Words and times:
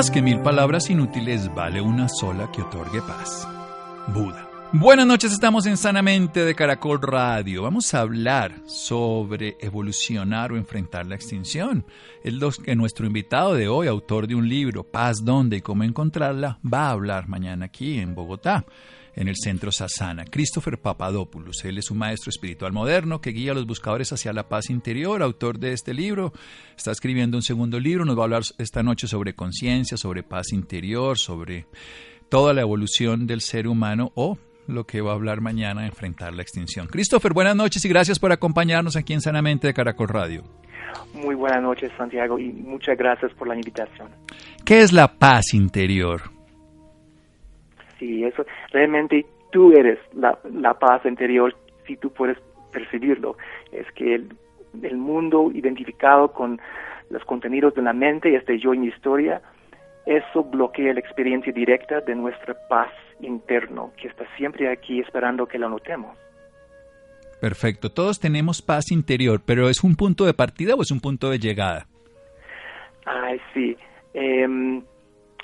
Más 0.00 0.10
que 0.10 0.22
mil 0.22 0.40
palabras 0.40 0.88
inútiles 0.88 1.54
vale 1.54 1.82
una 1.82 2.08
sola 2.08 2.50
que 2.50 2.62
otorgue 2.62 3.02
paz. 3.02 3.46
Buda. 4.14 4.48
Buenas 4.72 5.06
noches, 5.06 5.30
estamos 5.30 5.66
en 5.66 5.76
Sanamente 5.76 6.42
de 6.42 6.54
Caracol 6.54 7.02
Radio. 7.02 7.64
Vamos 7.64 7.92
a 7.92 8.00
hablar 8.00 8.62
sobre 8.64 9.58
evolucionar 9.60 10.52
o 10.52 10.56
enfrentar 10.56 11.04
la 11.04 11.16
extinción. 11.16 11.84
Es 12.24 12.32
lo 12.32 12.50
que 12.50 12.74
nuestro 12.76 13.04
invitado 13.04 13.52
de 13.52 13.68
hoy, 13.68 13.88
autor 13.88 14.26
de 14.26 14.36
un 14.36 14.48
libro, 14.48 14.84
Paz, 14.84 15.22
dónde 15.22 15.58
y 15.58 15.60
cómo 15.60 15.84
encontrarla, 15.84 16.58
va 16.64 16.86
a 16.86 16.92
hablar 16.92 17.28
mañana 17.28 17.66
aquí 17.66 17.98
en 17.98 18.14
Bogotá 18.14 18.64
en 19.16 19.28
el 19.28 19.36
centro 19.36 19.72
Sasana. 19.72 20.24
Christopher 20.24 20.78
Papadopoulos, 20.78 21.64
él 21.64 21.78
es 21.78 21.90
un 21.90 21.98
maestro 21.98 22.30
espiritual 22.30 22.72
moderno 22.72 23.20
que 23.20 23.30
guía 23.30 23.52
a 23.52 23.54
los 23.54 23.66
buscadores 23.66 24.12
hacia 24.12 24.32
la 24.32 24.48
paz 24.48 24.70
interior, 24.70 25.22
autor 25.22 25.58
de 25.58 25.72
este 25.72 25.94
libro. 25.94 26.32
Está 26.76 26.92
escribiendo 26.92 27.36
un 27.36 27.42
segundo 27.42 27.78
libro, 27.80 28.04
nos 28.04 28.16
va 28.16 28.22
a 28.22 28.24
hablar 28.24 28.42
esta 28.58 28.82
noche 28.82 29.06
sobre 29.06 29.34
conciencia, 29.34 29.96
sobre 29.96 30.22
paz 30.22 30.52
interior, 30.52 31.18
sobre 31.18 31.66
toda 32.28 32.52
la 32.52 32.62
evolución 32.62 33.26
del 33.26 33.40
ser 33.40 33.66
humano 33.66 34.12
o 34.14 34.38
lo 34.66 34.84
que 34.84 35.00
va 35.00 35.10
a 35.10 35.14
hablar 35.14 35.40
mañana, 35.40 35.86
enfrentar 35.86 36.32
la 36.32 36.42
extinción. 36.42 36.86
Christopher, 36.86 37.32
buenas 37.32 37.56
noches 37.56 37.84
y 37.84 37.88
gracias 37.88 38.18
por 38.18 38.32
acompañarnos 38.32 38.96
aquí 38.96 39.12
en 39.12 39.20
Sanamente 39.20 39.66
de 39.66 39.74
Caracol 39.74 40.08
Radio. 40.08 40.44
Muy 41.12 41.34
buenas 41.34 41.62
noches, 41.62 41.90
Santiago, 41.96 42.38
y 42.38 42.52
muchas 42.52 42.96
gracias 42.96 43.32
por 43.34 43.48
la 43.48 43.54
invitación. 43.54 44.08
¿Qué 44.64 44.80
es 44.80 44.92
la 44.92 45.18
paz 45.18 45.54
interior? 45.54 46.39
Sí, 48.00 48.24
eso, 48.24 48.44
realmente 48.72 49.26
tú 49.52 49.72
eres 49.72 49.98
la, 50.14 50.36
la 50.52 50.74
paz 50.74 51.04
interior 51.04 51.54
si 51.86 51.96
tú 51.96 52.10
puedes 52.10 52.38
percibirlo. 52.72 53.36
Es 53.70 53.86
que 53.92 54.14
el, 54.14 54.32
el 54.82 54.96
mundo 54.96 55.50
identificado 55.52 56.32
con 56.32 56.60
los 57.10 57.24
contenidos 57.24 57.74
de 57.74 57.82
la 57.82 57.92
mente, 57.92 58.34
este 58.34 58.58
yo 58.58 58.72
y 58.72 58.78
mi 58.78 58.86
historia, 58.86 59.42
eso 60.06 60.42
bloquea 60.42 60.94
la 60.94 61.00
experiencia 61.00 61.52
directa 61.52 62.00
de 62.00 62.14
nuestra 62.14 62.56
paz 62.68 62.90
interno, 63.20 63.92
que 64.00 64.08
está 64.08 64.24
siempre 64.36 64.72
aquí 64.72 65.00
esperando 65.00 65.46
que 65.46 65.58
la 65.58 65.68
notemos. 65.68 66.16
Perfecto, 67.40 67.90
todos 67.90 68.18
tenemos 68.18 68.62
paz 68.62 68.90
interior, 68.90 69.42
pero 69.44 69.68
¿es 69.68 69.84
un 69.84 69.94
punto 69.94 70.24
de 70.24 70.34
partida 70.34 70.74
o 70.74 70.82
es 70.82 70.90
un 70.90 71.00
punto 71.00 71.30
de 71.30 71.38
llegada? 71.38 71.86
Ay, 73.04 73.40
sí. 73.52 73.76
Eh, 74.14 74.82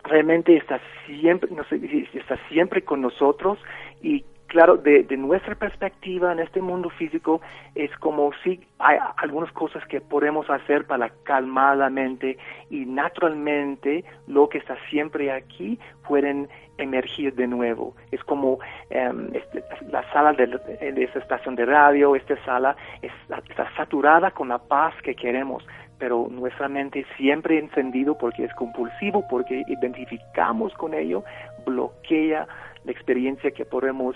realmente 0.06 0.56
está 0.56 0.80
siempre, 1.06 1.50
no 1.50 1.62
está 1.62 2.36
siempre 2.48 2.82
con 2.82 3.00
nosotros 3.00 3.58
y 4.02 4.24
claro, 4.46 4.76
de, 4.76 5.02
de, 5.02 5.16
nuestra 5.16 5.54
perspectiva 5.54 6.32
en 6.32 6.38
este 6.38 6.60
mundo 6.60 6.90
físico 6.90 7.40
es 7.74 7.90
como 7.98 8.30
si 8.42 8.60
hay 8.78 8.98
algunas 9.16 9.50
cosas 9.52 9.84
que 9.86 10.00
podemos 10.00 10.48
hacer 10.48 10.86
para 10.86 11.10
calmar 11.24 11.76
la 11.76 11.90
mente 11.90 12.38
y 12.70 12.86
naturalmente 12.86 14.04
lo 14.26 14.48
que 14.48 14.58
está 14.58 14.76
siempre 14.88 15.32
aquí 15.32 15.78
pueden 16.06 16.48
emergir 16.78 17.34
de 17.34 17.46
nuevo. 17.46 17.94
Es 18.12 18.22
como 18.24 18.54
um, 18.54 19.34
este, 19.34 19.64
la 19.90 20.10
sala 20.12 20.32
de, 20.32 20.46
de, 20.46 21.04
esta 21.04 21.18
estación 21.18 21.56
de 21.56 21.64
radio, 21.64 22.14
esta 22.16 22.36
sala 22.44 22.76
está 23.02 23.74
saturada 23.76 24.30
con 24.30 24.48
la 24.48 24.58
paz 24.58 24.94
que 25.02 25.14
queremos 25.14 25.66
pero 25.98 26.28
nuestra 26.30 26.68
mente 26.68 27.04
siempre 27.16 27.58
encendido 27.58 28.16
porque 28.18 28.44
es 28.44 28.54
compulsivo, 28.54 29.26
porque 29.28 29.62
identificamos 29.66 30.72
con 30.74 30.94
ello, 30.94 31.24
bloquea 31.64 32.46
la 32.84 32.92
experiencia 32.92 33.50
que 33.50 33.64
podemos 33.64 34.14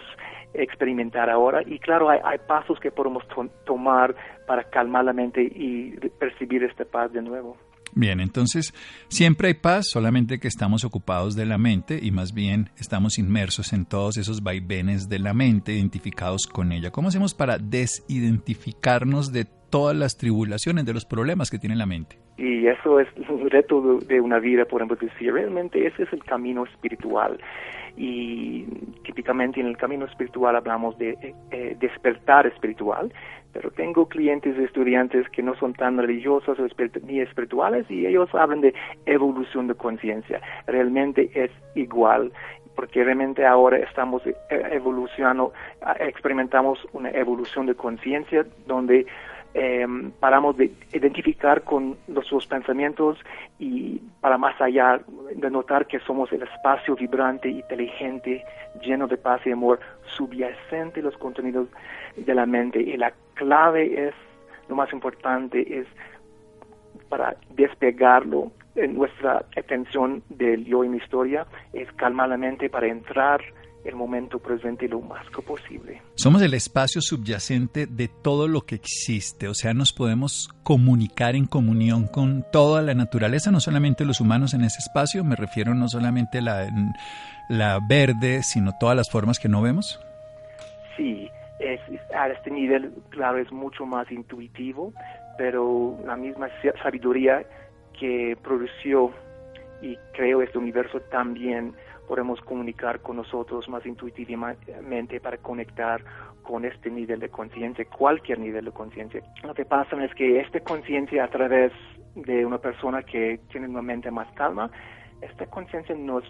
experimentar 0.54 1.30
ahora 1.30 1.62
y 1.66 1.78
claro, 1.78 2.08
hay, 2.10 2.38
pasos 2.46 2.78
que 2.80 2.90
podemos 2.90 3.26
to 3.28 3.48
tomar 3.64 4.14
para 4.46 4.64
calmar 4.64 5.04
la 5.04 5.12
mente 5.12 5.42
y 5.42 5.90
percibir 6.18 6.64
esta 6.64 6.84
paz 6.84 7.12
de 7.12 7.22
nuevo. 7.22 7.56
Bien, 7.92 8.20
entonces 8.20 8.72
siempre 9.08 9.48
hay 9.48 9.54
paz, 9.54 9.86
solamente 9.90 10.38
que 10.38 10.46
estamos 10.46 10.84
ocupados 10.84 11.34
de 11.34 11.46
la 11.46 11.58
mente 11.58 11.98
y 12.00 12.12
más 12.12 12.32
bien 12.32 12.70
estamos 12.78 13.18
inmersos 13.18 13.72
en 13.72 13.84
todos 13.84 14.16
esos 14.16 14.42
vaivenes 14.42 15.08
de 15.08 15.18
la 15.18 15.34
mente, 15.34 15.72
identificados 15.72 16.46
con 16.46 16.70
ella. 16.70 16.92
¿Cómo 16.92 17.08
hacemos 17.08 17.34
para 17.34 17.58
desidentificarnos 17.58 19.32
de 19.32 19.46
todas 19.70 19.96
las 19.96 20.16
tribulaciones, 20.16 20.84
de 20.84 20.92
los 20.92 21.04
problemas 21.04 21.50
que 21.50 21.58
tiene 21.58 21.76
la 21.76 21.86
mente? 21.86 22.18
Y 22.36 22.66
eso 22.66 23.00
es 23.00 23.08
un 23.28 23.48
reto 23.50 23.98
de 23.98 24.20
una 24.20 24.38
vida, 24.38 24.64
podemos 24.64 24.98
decir. 24.98 25.32
Realmente 25.32 25.86
ese 25.86 26.04
es 26.04 26.12
el 26.12 26.24
camino 26.24 26.64
espiritual. 26.64 27.38
Y 27.96 28.64
típicamente 29.04 29.60
en 29.60 29.66
el 29.66 29.76
camino 29.76 30.06
espiritual 30.06 30.56
hablamos 30.56 30.96
de 30.98 31.34
eh, 31.50 31.76
despertar 31.80 32.46
espiritual, 32.46 33.12
pero 33.52 33.70
tengo 33.70 34.06
clientes 34.06 34.56
estudiantes 34.58 35.28
que 35.30 35.42
no 35.42 35.54
son 35.56 35.74
tan 35.74 35.98
religiosos 35.98 36.58
ni 37.02 37.20
espirituales 37.20 37.90
y 37.90 38.06
ellos 38.06 38.30
hablan 38.32 38.60
de 38.60 38.74
evolución 39.06 39.66
de 39.66 39.74
conciencia. 39.74 40.40
Realmente 40.66 41.30
es 41.34 41.50
igual 41.74 42.32
porque 42.76 43.04
realmente 43.04 43.44
ahora 43.44 43.78
estamos 43.78 44.22
evolucionando, 44.48 45.52
experimentamos 45.98 46.78
una 46.92 47.10
evolución 47.10 47.66
de 47.66 47.74
conciencia 47.74 48.46
donde 48.66 49.06
eh, 49.54 49.86
paramos 50.20 50.56
de 50.56 50.70
identificar 50.92 51.62
con 51.62 51.96
nuestros 52.06 52.46
pensamientos 52.46 53.18
y 53.58 54.00
para 54.20 54.38
más 54.38 54.60
allá 54.60 55.00
de 55.34 55.50
notar 55.50 55.86
que 55.86 55.98
somos 56.00 56.30
el 56.32 56.42
espacio 56.42 56.94
vibrante, 56.94 57.48
inteligente, 57.48 58.44
lleno 58.80 59.08
de 59.08 59.16
paz 59.16 59.40
y 59.44 59.50
amor, 59.50 59.80
subyacente 60.16 61.02
los 61.02 61.16
contenidos 61.16 61.68
de 62.16 62.34
la 62.34 62.46
mente. 62.46 62.80
Y 62.80 62.96
la 62.96 63.12
clave 63.34 64.08
es, 64.08 64.14
lo 64.68 64.76
más 64.76 64.92
importante 64.92 65.80
es 65.80 65.86
para 67.08 67.36
despegarlo 67.50 68.52
en 68.76 68.94
nuestra 68.94 69.44
atención 69.56 70.22
del 70.28 70.64
yo 70.64 70.84
y 70.84 70.88
mi 70.88 70.98
historia, 70.98 71.46
es 71.72 71.90
calmar 71.92 72.28
la 72.28 72.36
mente 72.36 72.70
para 72.70 72.86
entrar 72.86 73.40
el 73.84 73.96
momento 73.96 74.38
presente 74.38 74.88
lo 74.88 75.00
más 75.00 75.28
que 75.30 75.42
posible. 75.42 76.02
Somos 76.14 76.42
el 76.42 76.54
espacio 76.54 77.00
subyacente 77.00 77.86
de 77.86 78.08
todo 78.08 78.48
lo 78.48 78.62
que 78.62 78.74
existe, 78.74 79.48
o 79.48 79.54
sea, 79.54 79.72
nos 79.74 79.92
podemos 79.92 80.50
comunicar 80.62 81.34
en 81.34 81.46
comunión 81.46 82.06
con 82.06 82.44
toda 82.52 82.82
la 82.82 82.94
naturaleza, 82.94 83.50
no 83.50 83.60
solamente 83.60 84.04
los 84.04 84.20
humanos 84.20 84.54
en 84.54 84.62
ese 84.62 84.78
espacio, 84.78 85.24
me 85.24 85.36
refiero 85.36 85.74
no 85.74 85.88
solamente 85.88 86.38
a 86.38 86.42
la, 86.42 86.68
la 87.48 87.78
verde, 87.88 88.42
sino 88.42 88.72
todas 88.78 88.96
las 88.96 89.10
formas 89.10 89.38
que 89.38 89.48
no 89.48 89.62
vemos. 89.62 90.00
Sí, 90.96 91.30
es, 91.58 91.80
a 92.14 92.28
este 92.28 92.50
nivel, 92.50 92.92
claro, 93.10 93.38
es 93.38 93.50
mucho 93.50 93.86
más 93.86 94.10
intuitivo, 94.10 94.92
pero 95.38 95.98
la 96.04 96.16
misma 96.16 96.48
sabiduría 96.82 97.44
que 97.98 98.36
produció 98.42 99.10
y 99.82 99.96
creó 100.12 100.42
este 100.42 100.58
universo 100.58 101.00
también 101.10 101.74
podemos 102.10 102.40
comunicar 102.40 103.02
con 103.02 103.18
nosotros 103.18 103.68
más 103.68 103.86
intuitivamente 103.86 105.20
para 105.20 105.36
conectar 105.36 106.02
con 106.42 106.64
este 106.64 106.90
nivel 106.90 107.20
de 107.20 107.28
conciencia, 107.28 107.84
cualquier 107.84 108.40
nivel 108.40 108.64
de 108.64 108.72
conciencia. 108.72 109.22
Lo 109.44 109.54
que 109.54 109.64
pasa 109.64 109.94
es 110.04 110.12
que 110.16 110.40
esta 110.40 110.58
conciencia 110.58 111.22
a 111.22 111.28
través 111.28 111.70
de 112.16 112.44
una 112.44 112.58
persona 112.58 113.04
que 113.04 113.38
tiene 113.52 113.68
una 113.68 113.80
mente 113.80 114.10
más 114.10 114.26
calma, 114.32 114.72
esta 115.20 115.46
conciencia 115.46 115.94
nos 115.94 116.24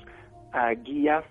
ah, 0.52 0.74
guía 0.74 1.24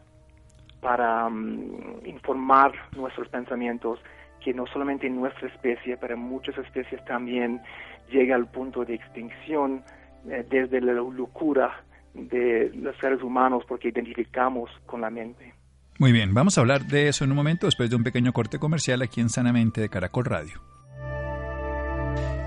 para 0.82 1.30
mm, 1.30 2.08
informar 2.08 2.72
nuestros 2.98 3.30
pensamientos, 3.30 4.00
que 4.44 4.52
no 4.52 4.66
solamente 4.66 5.06
en 5.06 5.18
nuestra 5.18 5.48
especie, 5.48 5.96
pero 5.98 6.16
en 6.16 6.22
muchas 6.22 6.58
especies 6.58 7.06
también 7.06 7.62
llega 8.10 8.34
al 8.34 8.48
punto 8.48 8.84
de 8.84 8.96
extinción 8.96 9.84
eh, 10.28 10.44
desde 10.50 10.82
la 10.82 10.94
locura 10.94 11.84
de 12.14 12.72
los 12.76 12.96
seres 12.98 13.22
humanos 13.22 13.64
porque 13.68 13.90
identificamos 13.90 14.70
con 14.86 15.02
la 15.02 15.10
mente. 15.10 15.54
Muy 16.00 16.12
bien, 16.12 16.34
vamos 16.34 16.58
a 16.58 16.62
hablar 16.62 16.86
de 16.86 17.10
eso 17.10 17.26
en 17.26 17.32
un 17.32 17.38
momento 17.38 17.68
después 17.68 17.90
de 17.90 17.96
un 17.96 18.04
pequeño 18.04 18.32
corte 18.32 18.58
comercial 18.58 19.02
aquí 19.02 19.20
en 19.20 19.30
Sanamente 19.30 19.82
de 19.82 19.90
Caracol 19.90 20.26
Radio. 20.26 20.62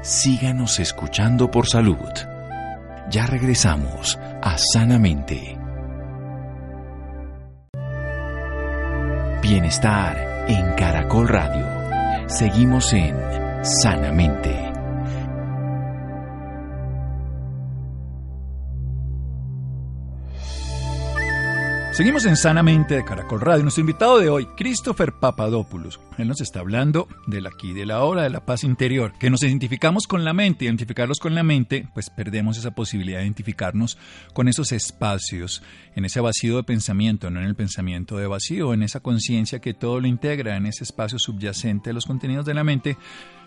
Síganos 0.03 0.81
escuchando 0.81 1.51
por 1.51 1.67
salud. 1.67 1.97
Ya 3.11 3.27
regresamos 3.27 4.19
a 4.43 4.57
Sanamente. 4.57 5.59
Bienestar 9.43 10.47
en 10.49 10.75
Caracol 10.75 11.29
Radio. 11.29 12.29
Seguimos 12.29 12.93
en 12.95 13.15
Sanamente. 13.63 14.72
Seguimos 22.03 22.27
en 22.27 22.37
Sanamente 22.37 22.97
de 22.97 23.05
Caracol 23.05 23.41
Radio. 23.41 23.63
Nuestro 23.63 23.83
invitado 23.83 24.19
de 24.19 24.29
hoy, 24.29 24.47
Christopher 24.57 25.13
Papadopoulos. 25.13 26.01
Él 26.19 26.27
nos 26.27 26.41
está 26.41 26.59
hablando 26.59 27.07
del 27.29 27.47
aquí, 27.47 27.75
de 27.75 27.87
la 27.87 28.03
hora, 28.03 28.25
de 28.25 28.31
la 28.31 28.45
paz 28.45 28.65
interior. 28.65 29.13
Que 29.21 29.31
nos 29.31 29.45
identificamos 29.45 30.09
con 30.09 30.25
la 30.25 30.33
mente. 30.33 30.65
Identificarlos 30.65 31.21
con 31.21 31.37
la 31.37 31.45
mente, 31.45 31.87
pues 31.95 32.11
perdemos 32.11 32.59
esa 32.59 32.73
posibilidad 32.73 33.19
de 33.19 33.27
identificarnos 33.27 33.99
con 34.35 34.49
esos 34.49 34.73
espacios, 34.73 35.63
en 35.95 36.05
ese 36.05 36.21
vacío 36.21 36.57
de 36.57 36.65
pensamiento, 36.65 37.31
no 37.31 37.39
en 37.39 37.47
el 37.47 37.55
pensamiento 37.55 38.17
de 38.17 38.27
vacío, 38.27 38.75
en 38.75 38.83
esa 38.83 38.99
conciencia 38.99 39.61
que 39.61 39.73
todo 39.73 40.01
lo 40.01 40.09
integra, 40.09 40.57
en 40.57 40.67
ese 40.67 40.83
espacio 40.83 41.21
subyacente 41.21 41.91
de 41.91 41.95
los 41.95 42.07
contenidos 42.07 42.45
de 42.45 42.55
la 42.55 42.65
mente 42.65 42.97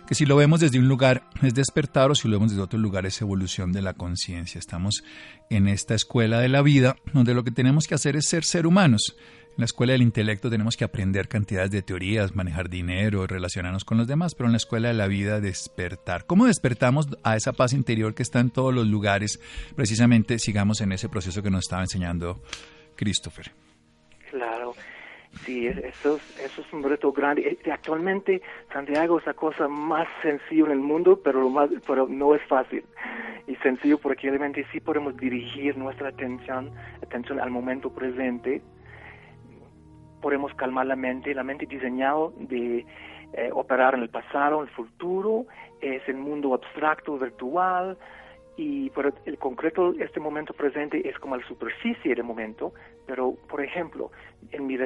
que 0.06 0.14
si 0.14 0.24
lo 0.24 0.36
vemos 0.36 0.60
desde 0.60 0.78
un 0.78 0.88
lugar 0.88 1.24
es 1.42 1.54
despertar 1.54 2.10
o 2.10 2.14
si 2.14 2.28
lo 2.28 2.36
vemos 2.36 2.52
desde 2.52 2.62
otro 2.62 2.78
lugar 2.78 3.06
es 3.06 3.20
evolución 3.20 3.72
de 3.72 3.82
la 3.82 3.94
conciencia. 3.94 4.58
Estamos 4.58 5.02
en 5.50 5.66
esta 5.66 5.94
escuela 5.94 6.40
de 6.40 6.48
la 6.48 6.62
vida 6.62 6.96
donde 7.12 7.34
lo 7.34 7.42
que 7.42 7.50
tenemos 7.50 7.86
que 7.86 7.94
hacer 7.96 8.16
es 8.16 8.28
ser 8.28 8.44
ser 8.44 8.66
humanos. 8.66 9.16
En 9.56 9.62
la 9.62 9.64
escuela 9.64 9.94
del 9.94 10.02
intelecto 10.02 10.50
tenemos 10.50 10.76
que 10.76 10.84
aprender 10.84 11.28
cantidades 11.28 11.70
de 11.70 11.82
teorías, 11.82 12.36
manejar 12.36 12.68
dinero, 12.68 13.26
relacionarnos 13.26 13.84
con 13.84 13.98
los 13.98 14.06
demás, 14.06 14.34
pero 14.34 14.46
en 14.46 14.52
la 14.52 14.58
escuela 14.58 14.88
de 14.88 14.94
la 14.94 15.06
vida 15.06 15.40
despertar. 15.40 16.26
¿Cómo 16.26 16.46
despertamos 16.46 17.08
a 17.24 17.36
esa 17.36 17.52
paz 17.52 17.72
interior 17.72 18.14
que 18.14 18.22
está 18.22 18.38
en 18.40 18.50
todos 18.50 18.74
los 18.74 18.86
lugares? 18.86 19.40
Precisamente 19.74 20.38
sigamos 20.38 20.82
en 20.82 20.92
ese 20.92 21.08
proceso 21.08 21.42
que 21.42 21.50
nos 21.50 21.64
estaba 21.64 21.82
enseñando 21.82 22.42
Christopher. 22.96 23.52
Claro. 24.30 24.74
Sí, 25.44 25.66
eso, 25.66 26.18
eso 26.42 26.60
es 26.60 26.72
un 26.72 26.82
reto 26.82 27.12
grande. 27.12 27.58
Actualmente 27.70 28.42
Santiago 28.72 29.18
es 29.18 29.26
la 29.26 29.34
cosa 29.34 29.68
más 29.68 30.08
sencilla 30.22 30.66
en 30.66 30.72
el 30.72 30.78
mundo, 30.80 31.20
pero, 31.22 31.48
más, 31.48 31.70
pero 31.86 32.08
no 32.08 32.34
es 32.34 32.42
fácil. 32.48 32.84
Y 33.46 33.54
sencillo 33.56 33.98
porque 33.98 34.28
realmente 34.28 34.66
sí 34.72 34.80
podemos 34.80 35.16
dirigir 35.16 35.76
nuestra 35.76 36.08
atención, 36.08 36.72
atención 37.02 37.38
al 37.40 37.50
momento 37.50 37.92
presente. 37.92 38.62
Podemos 40.20 40.52
calmar 40.54 40.86
la 40.86 40.96
mente. 40.96 41.34
La 41.34 41.44
mente 41.44 41.66
diseñado 41.66 42.32
de 42.38 42.84
eh, 43.34 43.50
operar 43.52 43.94
en 43.94 44.02
el 44.02 44.08
pasado, 44.08 44.62
en 44.62 44.68
el 44.68 44.74
futuro. 44.74 45.46
Es 45.80 46.02
el 46.08 46.16
mundo 46.16 46.54
abstracto, 46.54 47.18
virtual 47.18 47.96
y 48.56 48.90
por 48.90 49.12
el 49.26 49.38
concreto 49.38 49.92
este 49.98 50.18
momento 50.18 50.54
presente 50.54 51.06
es 51.08 51.18
como 51.18 51.36
la 51.36 51.46
superficie 51.46 52.14
del 52.14 52.24
momento, 52.24 52.72
pero 53.06 53.34
por 53.48 53.62
ejemplo, 53.62 54.10
en, 54.50 54.66
mis 54.66 54.80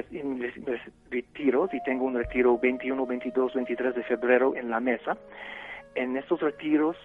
retiros, 1.11 1.73
y 1.73 1.83
tengo 1.85 2.05
un 2.05 2.15
retiro 2.15 2.59
21, 2.59 3.07
22, 3.07 3.55
23 3.55 3.95
de 3.95 4.03
febrero 4.03 4.57
en 4.57 4.71
la 4.71 4.81
mesa, 4.81 5.17
en 5.95 6.17
estos 6.17 6.41
retiros 6.41 6.97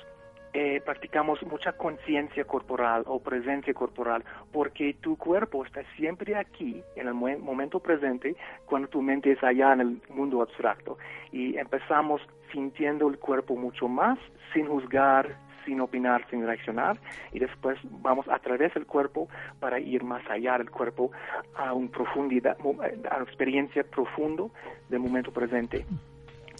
eh, 0.53 0.81
practicamos 0.85 1.43
mucha 1.43 1.73
conciencia 1.73 2.45
corporal 2.45 3.03
o 3.07 3.19
presencia 3.19 3.73
corporal, 3.73 4.23
porque 4.53 4.95
tu 5.01 5.17
cuerpo 5.17 5.65
está 5.65 5.83
siempre 5.97 6.35
aquí, 6.35 6.81
en 6.95 7.07
el 7.07 7.13
momento 7.13 7.79
presente, 7.79 8.35
cuando 8.65 8.87
tu 8.87 9.01
mente 9.01 9.33
es 9.33 9.43
allá 9.43 9.73
en 9.73 9.81
el 9.81 10.01
mundo 10.09 10.41
abstracto. 10.41 10.97
Y 11.33 11.57
empezamos 11.57 12.21
sintiendo 12.53 13.09
el 13.09 13.19
cuerpo 13.19 13.57
mucho 13.57 13.89
más, 13.89 14.17
sin 14.53 14.67
juzgar, 14.67 15.35
sin 15.65 15.81
opinar, 15.81 16.25
sin 16.29 16.45
reaccionar, 16.45 16.97
y 17.31 17.39
después 17.39 17.77
vamos 18.01 18.27
a 18.29 18.39
través 18.39 18.73
del 18.73 18.85
cuerpo 18.85 19.27
para 19.59 19.79
ir 19.79 20.03
más 20.03 20.23
allá 20.29 20.57
del 20.57 20.69
cuerpo 20.69 21.11
a 21.55 21.73
una 21.73 21.89
profundidad, 21.89 22.57
a 22.59 22.67
una 22.67 23.23
experiencia 23.23 23.83
profundo 23.83 24.51
del 24.89 24.99
momento 24.99 25.31
presente 25.31 25.85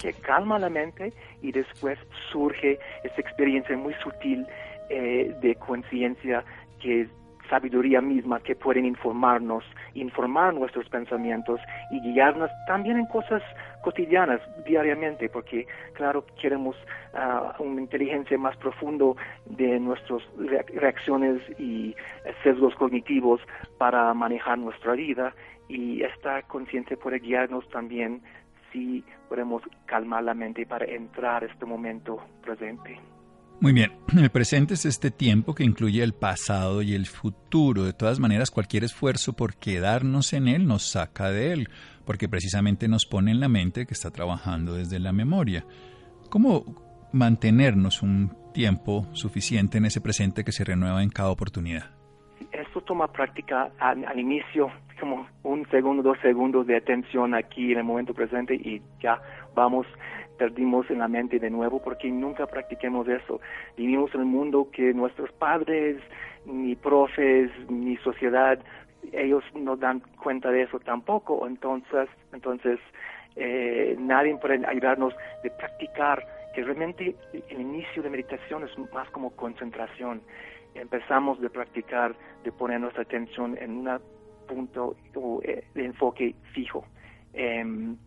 que 0.02 0.14
calma 0.14 0.60
la 0.60 0.70
mente 0.70 1.14
y 1.42 1.52
después 1.52 1.98
surge 2.32 2.80
esa 3.04 3.22
experiencia 3.22 3.78
muy 3.78 3.94
sutil 3.96 4.46
eh, 4.90 5.34
de 5.42 5.56
conciencia 5.56 6.44
que 6.80 7.08
sabiduría 7.50 8.02
misma 8.02 8.40
que 8.40 8.56
pueden 8.56 8.86
informarnos, 8.86 9.64
informar 9.94 10.54
nuestros 10.54 10.88
pensamientos 10.90 11.60
y 11.92 12.00
guiarnos 12.02 12.50
también 12.68 12.98
en 12.98 13.06
cosas 13.06 13.42
cotidianas, 13.84 14.42
diariamente, 14.66 15.30
porque 15.30 15.68
claro, 15.94 16.26
queremos 16.42 16.76
uh, 17.14 17.62
una 17.62 17.82
inteligencia 17.82 18.38
más 18.38 18.56
profundo 18.58 19.16
de 19.46 19.80
nuestras 19.80 20.22
reacciones 20.74 21.42
y 21.60 21.96
sesgos 22.44 22.76
cognitivos 22.76 23.42
para 23.78 24.14
manejar 24.14 24.58
nuestra 24.58 24.94
vida 24.94 25.34
y 25.68 26.04
esta 26.04 26.42
conciencia 26.44 26.98
puede 26.98 27.20
guiarnos 27.20 27.68
también 27.70 28.22
si 28.72 29.04
podemos 29.30 29.64
calmar 29.86 30.24
la 30.24 30.34
mente 30.34 30.66
para 30.66 30.86
entrar 30.86 31.44
a 31.44 31.48
este 31.48 31.66
momento 31.66 32.20
presente. 32.42 33.00
Muy 33.62 33.74
bien, 33.74 33.94
el 34.18 34.30
presente 34.30 34.74
es 34.74 34.86
este 34.86 35.12
tiempo 35.12 35.56
que 35.56 35.64
incluye 35.64 36.04
el 36.04 36.14
pasado 36.14 36.82
y 36.82 36.94
el 36.94 37.06
futuro. 37.06 37.84
De 37.84 37.94
todas 37.94 38.20
maneras, 38.20 38.52
cualquier 38.52 38.84
esfuerzo 38.84 39.34
por 39.34 39.56
quedarnos 39.56 40.34
en 40.34 40.48
él 40.48 40.68
nos 40.68 40.84
saca 40.84 41.32
de 41.32 41.54
él, 41.54 41.70
porque 42.06 42.28
precisamente 42.28 42.88
nos 42.88 43.06
pone 43.06 43.32
en 43.32 43.40
la 43.40 43.48
mente 43.48 43.86
que 43.86 43.94
está 43.94 44.12
trabajando 44.12 44.76
desde 44.76 45.00
la 45.00 45.14
memoria. 45.14 45.66
¿Cómo 46.30 46.64
mantenernos 47.14 48.02
un 48.02 48.36
tiempo 48.54 49.08
suficiente 49.14 49.78
en 49.78 49.86
ese 49.86 50.02
presente 50.02 50.44
que 50.44 50.52
se 50.52 50.66
renueva 50.66 51.02
en 51.02 51.10
cada 51.10 51.30
oportunidad? 51.30 51.92
Esto 52.52 52.82
toma 52.82 53.08
práctica 53.08 53.72
al, 53.80 54.06
al 54.06 54.20
inicio, 54.20 54.70
como 55.00 55.28
un 55.44 55.68
segundo, 55.70 56.04
dos 56.04 56.18
segundos 56.22 56.68
de 56.68 56.78
atención 56.78 57.34
aquí 57.34 57.72
en 57.72 57.80
el 57.80 57.84
momento 57.84 58.14
presente 58.14 58.56
y 58.56 58.82
ya 59.02 59.22
vamos 59.56 59.88
perdimos 60.36 60.90
en 60.92 61.00
la 61.00 61.08
mente 61.08 61.40
de 61.40 61.50
nuevo 61.50 61.82
porque 61.82 62.10
nunca 62.12 62.46
practiquemos 62.46 63.08
eso. 63.08 63.40
Vivimos 63.78 64.14
en 64.14 64.22
un 64.22 64.32
mundo 64.32 64.68
que 64.72 64.94
nuestros 64.94 65.32
padres, 65.32 65.98
ni 66.46 66.76
profes, 66.76 67.50
ni 67.70 67.98
sociedad, 67.98 68.60
ellos 69.12 69.44
no 69.56 69.76
dan 69.76 70.02
cuenta 70.22 70.52
de 70.52 70.64
eso 70.64 70.80
tampoco. 70.80 71.48
Entonces, 71.48 72.10
entonces 72.34 72.80
eh, 73.36 73.96
nadie 74.00 74.36
puede 74.38 74.66
ayudarnos 74.66 75.14
de 75.44 75.52
practicar, 75.52 76.26
que 76.54 76.64
realmente 76.64 77.16
el 77.50 77.62
inicio 77.62 78.02
de 78.02 78.10
meditación 78.10 78.64
es 78.64 78.78
más 78.94 79.10
como 79.10 79.32
concentración. 79.32 80.22
Empezamos 80.74 81.40
de 81.40 81.50
practicar, 81.50 82.16
de 82.44 82.52
poner 82.52 82.80
nuestra 82.82 83.04
atención 83.04 83.58
en 83.60 83.88
un 83.88 84.00
punto 84.48 84.96
eh, 85.44 85.64
de 85.74 85.86
enfoque 85.86 86.36
fijo. 86.54 86.86
Em, 87.34 87.98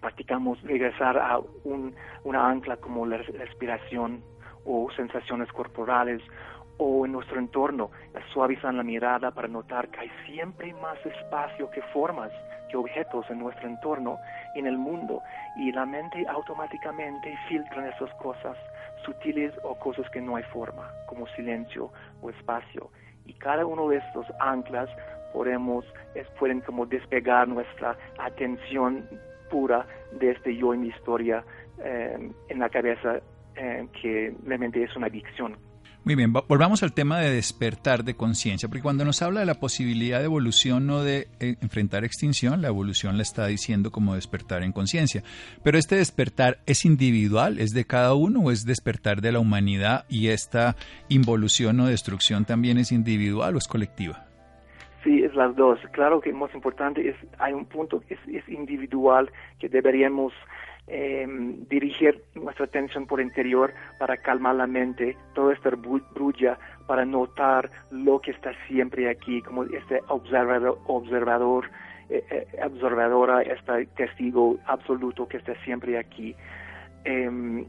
practicamos 0.00 0.60
regresar 0.62 1.18
a 1.18 1.38
un, 1.64 1.94
una 2.24 2.48
ancla 2.48 2.76
como 2.76 3.06
la 3.06 3.18
respiración 3.18 4.22
o 4.64 4.90
sensaciones 4.96 5.50
corporales 5.52 6.22
o 6.78 7.04
en 7.04 7.12
nuestro 7.12 7.38
entorno, 7.38 7.90
suavizan 8.32 8.76
la 8.76 8.82
mirada 8.82 9.30
para 9.32 9.48
notar 9.48 9.88
que 9.88 10.00
hay 10.00 10.10
siempre 10.26 10.72
más 10.74 10.98
espacio 11.04 11.70
que 11.70 11.82
formas, 11.92 12.30
que 12.70 12.76
objetos 12.76 13.28
en 13.30 13.40
nuestro 13.40 13.68
entorno 13.68 14.18
en 14.54 14.66
el 14.66 14.78
mundo, 14.78 15.20
y 15.56 15.72
la 15.72 15.84
mente 15.84 16.24
automáticamente 16.28 17.36
filtra 17.48 17.88
esas 17.88 18.12
cosas 18.14 18.56
sutiles 19.04 19.52
o 19.64 19.74
cosas 19.78 20.08
que 20.10 20.20
no 20.20 20.36
hay 20.36 20.44
forma, 20.44 20.90
como 21.06 21.26
silencio 21.28 21.90
o 22.22 22.30
espacio. 22.30 22.90
Y 23.26 23.34
cada 23.34 23.66
uno 23.66 23.88
de 23.88 23.96
estos 23.96 24.26
anclas 24.38 24.88
podemos, 25.32 25.84
es, 26.14 26.26
pueden 26.38 26.60
como 26.60 26.86
despegar 26.86 27.48
nuestra 27.48 27.96
atención 28.18 29.06
pura 29.48 29.86
de 30.12 30.30
este 30.30 30.56
yo 30.56 30.74
y 30.74 30.78
mi 30.78 30.88
historia 30.88 31.44
eh, 31.82 32.30
en 32.48 32.58
la 32.58 32.68
cabeza 32.68 33.20
eh, 33.56 33.86
que 34.00 34.34
realmente 34.44 34.82
es 34.82 34.94
una 34.96 35.06
adicción. 35.06 35.56
Muy 36.04 36.14
bien, 36.14 36.32
volvamos 36.32 36.82
al 36.82 36.94
tema 36.94 37.18
de 37.18 37.30
despertar 37.30 38.02
de 38.02 38.14
conciencia, 38.14 38.68
porque 38.68 38.82
cuando 38.82 39.04
nos 39.04 39.20
habla 39.20 39.40
de 39.40 39.46
la 39.46 39.60
posibilidad 39.60 40.20
de 40.20 40.24
evolución, 40.24 40.86
no 40.86 41.02
de 41.02 41.28
eh, 41.38 41.56
enfrentar 41.60 42.04
extinción, 42.04 42.62
la 42.62 42.68
evolución 42.68 43.16
la 43.16 43.24
está 43.24 43.46
diciendo 43.46 43.90
como 43.90 44.14
despertar 44.14 44.62
en 44.62 44.72
conciencia. 44.72 45.22
Pero 45.62 45.76
este 45.76 45.96
despertar 45.96 46.60
es 46.66 46.86
individual, 46.86 47.58
es 47.58 47.72
de 47.72 47.84
cada 47.84 48.14
uno 48.14 48.40
o 48.40 48.50
es 48.50 48.64
despertar 48.64 49.20
de 49.20 49.32
la 49.32 49.40
humanidad 49.40 50.06
y 50.08 50.28
esta 50.28 50.76
involución 51.08 51.78
o 51.80 51.86
destrucción 51.86 52.46
también 52.46 52.78
es 52.78 52.90
individual 52.90 53.56
o 53.56 53.58
es 53.58 53.68
colectiva. 53.68 54.27
Sí, 55.08 55.24
es 55.24 55.34
las 55.34 55.56
dos. 55.56 55.80
Claro 55.92 56.20
que 56.20 56.30
lo 56.32 56.36
más 56.36 56.54
importante 56.54 57.08
es, 57.08 57.16
hay 57.38 57.54
un 57.54 57.64
punto 57.64 58.02
que 58.06 58.18
es 58.30 58.46
individual 58.46 59.30
que 59.58 59.70
deberíamos 59.70 60.34
eh, 60.86 61.26
dirigir 61.70 62.22
nuestra 62.34 62.66
atención 62.66 63.06
por 63.06 63.18
interior 63.18 63.72
para 63.98 64.18
calmar 64.18 64.56
la 64.56 64.66
mente, 64.66 65.16
toda 65.34 65.54
esta 65.54 65.70
brulla 65.70 66.58
para 66.86 67.06
notar 67.06 67.70
lo 67.90 68.20
que 68.20 68.32
está 68.32 68.52
siempre 68.66 69.08
aquí, 69.08 69.40
como 69.40 69.62
este 69.64 70.02
observador, 70.08 70.78
observador 70.88 71.70
eh, 72.10 72.22
eh, 72.30 72.46
observadora, 72.62 73.40
este 73.40 73.86
testigo 73.96 74.58
absoluto 74.66 75.26
que 75.26 75.38
está 75.38 75.54
siempre 75.64 75.96
aquí. 75.96 76.36
Em, 77.04 77.64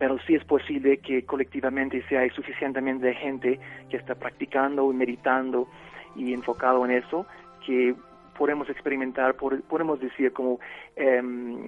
pero 0.00 0.18
sí 0.26 0.34
es 0.34 0.44
posible 0.44 0.96
que 0.96 1.24
colectivamente 1.24 2.02
sea 2.08 2.28
suficientemente 2.34 3.14
gente 3.14 3.60
que 3.88 3.98
está 3.98 4.16
practicando 4.16 4.90
y 4.90 4.96
meditando 4.96 5.68
y 6.16 6.32
enfocado 6.32 6.84
en 6.84 6.92
eso, 6.92 7.26
que 7.64 7.94
podemos 8.40 8.70
experimentar, 8.70 9.34
podemos 9.34 10.00
decir 10.00 10.32
como 10.32 10.60
em, 10.96 11.58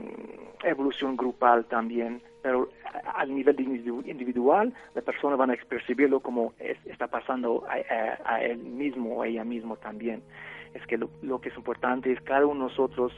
evolución 0.65 1.19
grupal 1.19 1.67
también, 1.67 2.23
pero 2.41 2.71
al 3.15 3.35
nivel 3.35 3.61
individual, 3.61 4.73
la 4.95 5.03
persona 5.03 5.37
van 5.37 5.51
a 5.51 5.57
percibirlo 5.69 6.21
como 6.21 6.55
está 6.59 7.09
pasando 7.09 7.65
a, 7.69 8.43
él 8.43 8.57
mismo 8.59 9.17
o 9.17 9.23
a 9.23 9.29
ella 9.29 9.45
mismo 9.45 9.77
también. 9.77 10.23
Es 10.73 10.87
que 10.87 10.97
lo, 10.97 11.41
que 11.43 11.51
es 11.51 11.57
importante 11.57 12.11
es 12.11 12.21
cada 12.23 12.47
uno 12.47 12.65
de 12.65 12.71
nosotros 12.71 13.13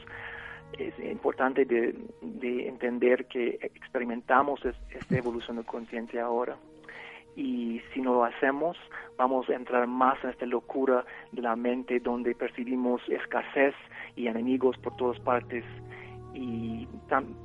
es 0.77 0.93
importante 0.99 1.63
de, 1.63 1.95
entender 2.67 3.25
que 3.27 3.57
experimentamos 3.61 4.59
esta 4.65 5.17
evolución 5.17 5.55
de 5.55 5.63
conciencia 5.63 6.25
ahora 6.25 6.57
y 7.35 7.81
si 7.93 8.01
no 8.01 8.13
lo 8.13 8.25
hacemos 8.25 8.77
vamos 9.17 9.49
a 9.49 9.53
entrar 9.53 9.87
más 9.87 10.21
en 10.23 10.31
esta 10.31 10.45
locura 10.45 11.05
de 11.31 11.41
la 11.41 11.55
mente 11.55 11.99
donde 11.99 12.35
percibimos 12.35 13.01
escasez 13.07 13.73
y 14.15 14.27
enemigos 14.27 14.77
por 14.77 14.95
todas 14.95 15.19
partes 15.19 15.63
y 16.33 16.87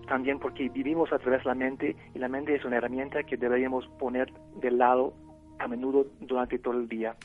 también 0.06 0.40
porque 0.40 0.68
vivimos 0.68 1.12
a 1.12 1.18
través 1.18 1.44
de 1.44 1.50
la 1.50 1.54
mente 1.54 1.96
y 2.14 2.18
la 2.18 2.28
mente 2.28 2.56
es 2.56 2.64
una 2.64 2.76
herramienta 2.76 3.22
que 3.22 3.36
deberíamos 3.36 3.86
poner 3.98 4.32
de 4.60 4.70
lado 4.72 5.14
a 5.60 5.68
menudo 5.68 6.06
durante 6.20 6.58
todo 6.58 6.74
el 6.74 6.88
día. 6.88 7.14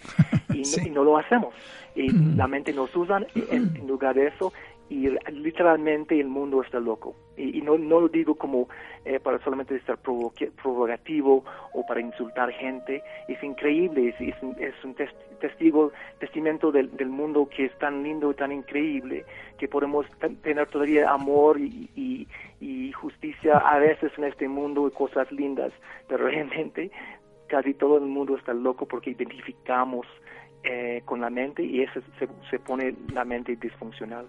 Y, 0.55 0.89
no, 0.89 1.03
lo 1.03 1.17
hacemos. 1.17 1.53
Y 1.95 2.09
la 2.13 2.47
mente 2.47 2.71
nos 2.71 2.95
usa 2.95 3.19
en 3.35 3.85
lugar 3.85 4.15
de 4.15 4.27
eso 4.27 4.53
y 4.89 5.09
literalmente 5.31 6.19
el 6.19 6.27
mundo 6.27 6.61
está 6.61 6.79
loco. 6.79 7.15
Y, 7.37 7.61
no, 7.61 7.77
no 7.77 7.99
lo 8.01 8.07
digo 8.07 8.35
como 8.35 8.69
eh, 9.03 9.19
para 9.19 9.39
solamente 9.43 9.75
estar 9.75 9.97
provocativo 9.97 11.43
o 11.73 11.85
para 11.85 12.01
insultar 12.01 12.51
gente. 12.51 13.03
Es 13.27 13.41
increíble, 13.43 14.09
es, 14.09 14.35
es, 14.59 14.83
un 14.83 14.95
testigo, 15.39 15.91
testamento 16.19 16.71
del, 16.71 16.95
del, 16.95 17.09
mundo 17.09 17.49
que 17.49 17.65
es 17.65 17.77
tan 17.79 18.03
lindo 18.03 18.31
y 18.31 18.35
tan 18.35 18.51
increíble 18.51 19.25
que 19.57 19.67
podemos 19.67 20.05
tener 20.43 20.67
todavía 20.67 21.09
amor 21.09 21.59
y, 21.59 21.89
y, 21.95 22.27
y 22.61 22.91
justicia 22.91 23.57
a 23.57 23.79
veces 23.79 24.11
en 24.17 24.25
este 24.25 24.47
mundo 24.47 24.87
y 24.87 24.91
cosas 24.91 25.31
lindas, 25.31 25.73
pero 26.07 26.27
realmente 26.29 26.91
casi 27.47 27.73
todo 27.73 27.97
el 27.97 28.05
mundo 28.05 28.37
está 28.37 28.53
loco 28.53 28.85
porque 28.85 29.11
identificamos 29.11 30.05
eh, 30.63 31.01
con 31.05 31.21
la 31.21 31.29
mente 31.29 31.63
y 31.63 31.81
eso 31.81 32.01
se, 32.17 32.27
se 32.49 32.59
pone 32.59 32.95
la 33.13 33.25
mente 33.25 33.55
disfuncional. 33.55 34.27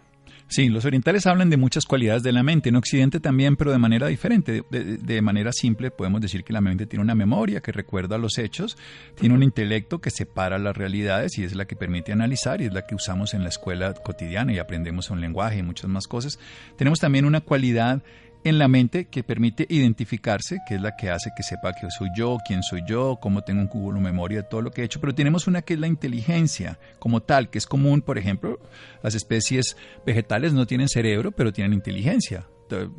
Sí, 0.49 0.69
los 0.69 0.85
orientales 0.85 1.27
hablan 1.27 1.51
de 1.51 1.57
muchas 1.57 1.85
cualidades 1.85 2.23
de 2.23 2.33
la 2.33 2.43
mente, 2.43 2.69
en 2.69 2.77
Occidente 2.77 3.19
también, 3.19 3.57
pero 3.57 3.73
de 3.73 3.79
manera 3.79 4.07
diferente. 4.07 4.63
De, 4.71 5.23
manera 5.23 5.53
simple 5.53 5.91
podemos 5.91 6.21
decir 6.21 6.45
que 6.45 6.53
la 6.53 6.61
mente 6.61 6.87
tiene 6.87 7.03
una 7.03 7.15
memoria 7.15 7.61
que 7.61 7.73
recuerda 7.73 8.17
los 8.17 8.39
hechos, 8.39 8.77
tiene 9.17 9.35
un 9.35 9.43
intelecto 9.43 10.01
que 10.01 10.11
separa 10.11 10.59
las 10.59 10.77
realidades 10.77 11.37
y 11.39 11.45
es 11.45 11.55
la 11.55 11.65
que 11.65 11.75
permite 11.75 12.13
analizar 12.13 12.61
y 12.61 12.67
es 12.67 12.73
la 12.73 12.87
que 12.87 12.95
usamos 12.95 13.35
en 13.35 13.43
la 13.43 13.49
escuela 13.49 13.93
cotidiana 13.95 14.53
y 14.53 14.59
aprendemos 14.59 15.11
un 15.11 15.21
lenguaje 15.21 15.59
y 15.59 15.63
muchas 15.63 15.91
más 15.91 16.07
cosas. 16.07 16.39
Tenemos 16.77 17.01
también 17.01 17.25
una 17.25 17.41
cualidad 17.41 18.03
en 18.49 18.59
la 18.59 18.69
mente 18.69 19.07
que 19.07 19.25
permite 19.25 19.67
identificarse, 19.69 20.59
que 20.69 20.77
es 20.77 20.81
la 20.81 20.95
que 20.95 21.11
hace 21.11 21.33
que 21.37 21.43
sepa 21.43 21.73
que 21.73 21.91
soy 21.91 22.11
yo, 22.17 22.39
quién 22.47 22.63
soy 22.63 22.83
yo, 22.87 23.19
cómo 23.21 23.43
tengo 23.43 23.61
un 23.61 23.67
cubo 23.67 23.93
de 23.93 24.01
memoria 24.01 24.49
todo 24.49 24.63
lo 24.63 24.71
que 24.71 24.83
he 24.83 24.85
hecho, 24.85 25.01
pero 25.01 25.17
tenemos 25.17 25.49
una 25.49 25.63
que 25.63 25.75
es 25.75 25.81
la 25.81 25.89
inteligencia 25.89 26.79
como 27.01 27.21
tal, 27.21 27.51
que 27.51 27.59
es 27.59 27.67
común, 27.67 28.03
por 28.03 28.19
ejemplo, 28.19 28.61
las 29.03 29.17
especies 29.17 29.77
vegetales 30.07 30.53
no 30.53 30.65
tienen 30.65 30.89
cerebro, 30.89 31.33
pero 31.33 31.53
tienen 31.53 31.73
inteligencia 31.73 32.47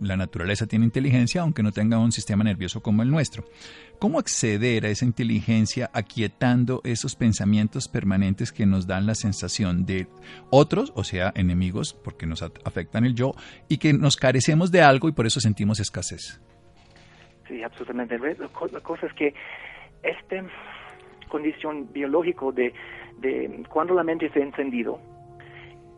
la 0.01 0.17
naturaleza 0.17 0.67
tiene 0.67 0.85
inteligencia 0.85 1.41
aunque 1.41 1.63
no 1.63 1.71
tenga 1.71 1.97
un 1.97 2.11
sistema 2.11 2.43
nervioso 2.43 2.81
como 2.81 3.03
el 3.03 3.09
nuestro. 3.09 3.43
¿Cómo 3.99 4.19
acceder 4.19 4.85
a 4.85 4.89
esa 4.89 5.05
inteligencia 5.05 5.89
aquietando 5.93 6.81
esos 6.83 7.15
pensamientos 7.15 7.87
permanentes 7.87 8.51
que 8.51 8.65
nos 8.65 8.85
dan 8.85 9.07
la 9.07 9.15
sensación 9.15 9.85
de 9.85 10.07
otros, 10.51 10.93
o 10.95 11.03
sea, 11.03 11.31
enemigos, 11.35 11.93
porque 12.03 12.25
nos 12.25 12.43
afectan 12.43 13.05
el 13.05 13.15
yo, 13.15 13.31
y 13.67 13.77
que 13.77 13.93
nos 13.93 14.15
carecemos 14.15 14.71
de 14.71 14.81
algo 14.81 15.09
y 15.09 15.13
por 15.13 15.25
eso 15.25 15.39
sentimos 15.39 15.79
escasez? 15.79 16.39
Sí, 17.47 17.63
absolutamente. 17.63 18.19
La 18.19 18.81
cosa 18.81 19.07
es 19.07 19.13
que 19.13 19.33
esta 20.03 20.43
condición 21.29 21.91
biológica 21.91 22.45
de, 22.53 22.73
de 23.19 23.63
cuando 23.69 23.95
la 23.95 24.03
mente 24.03 24.27
está 24.27 24.39
encendido, 24.39 24.99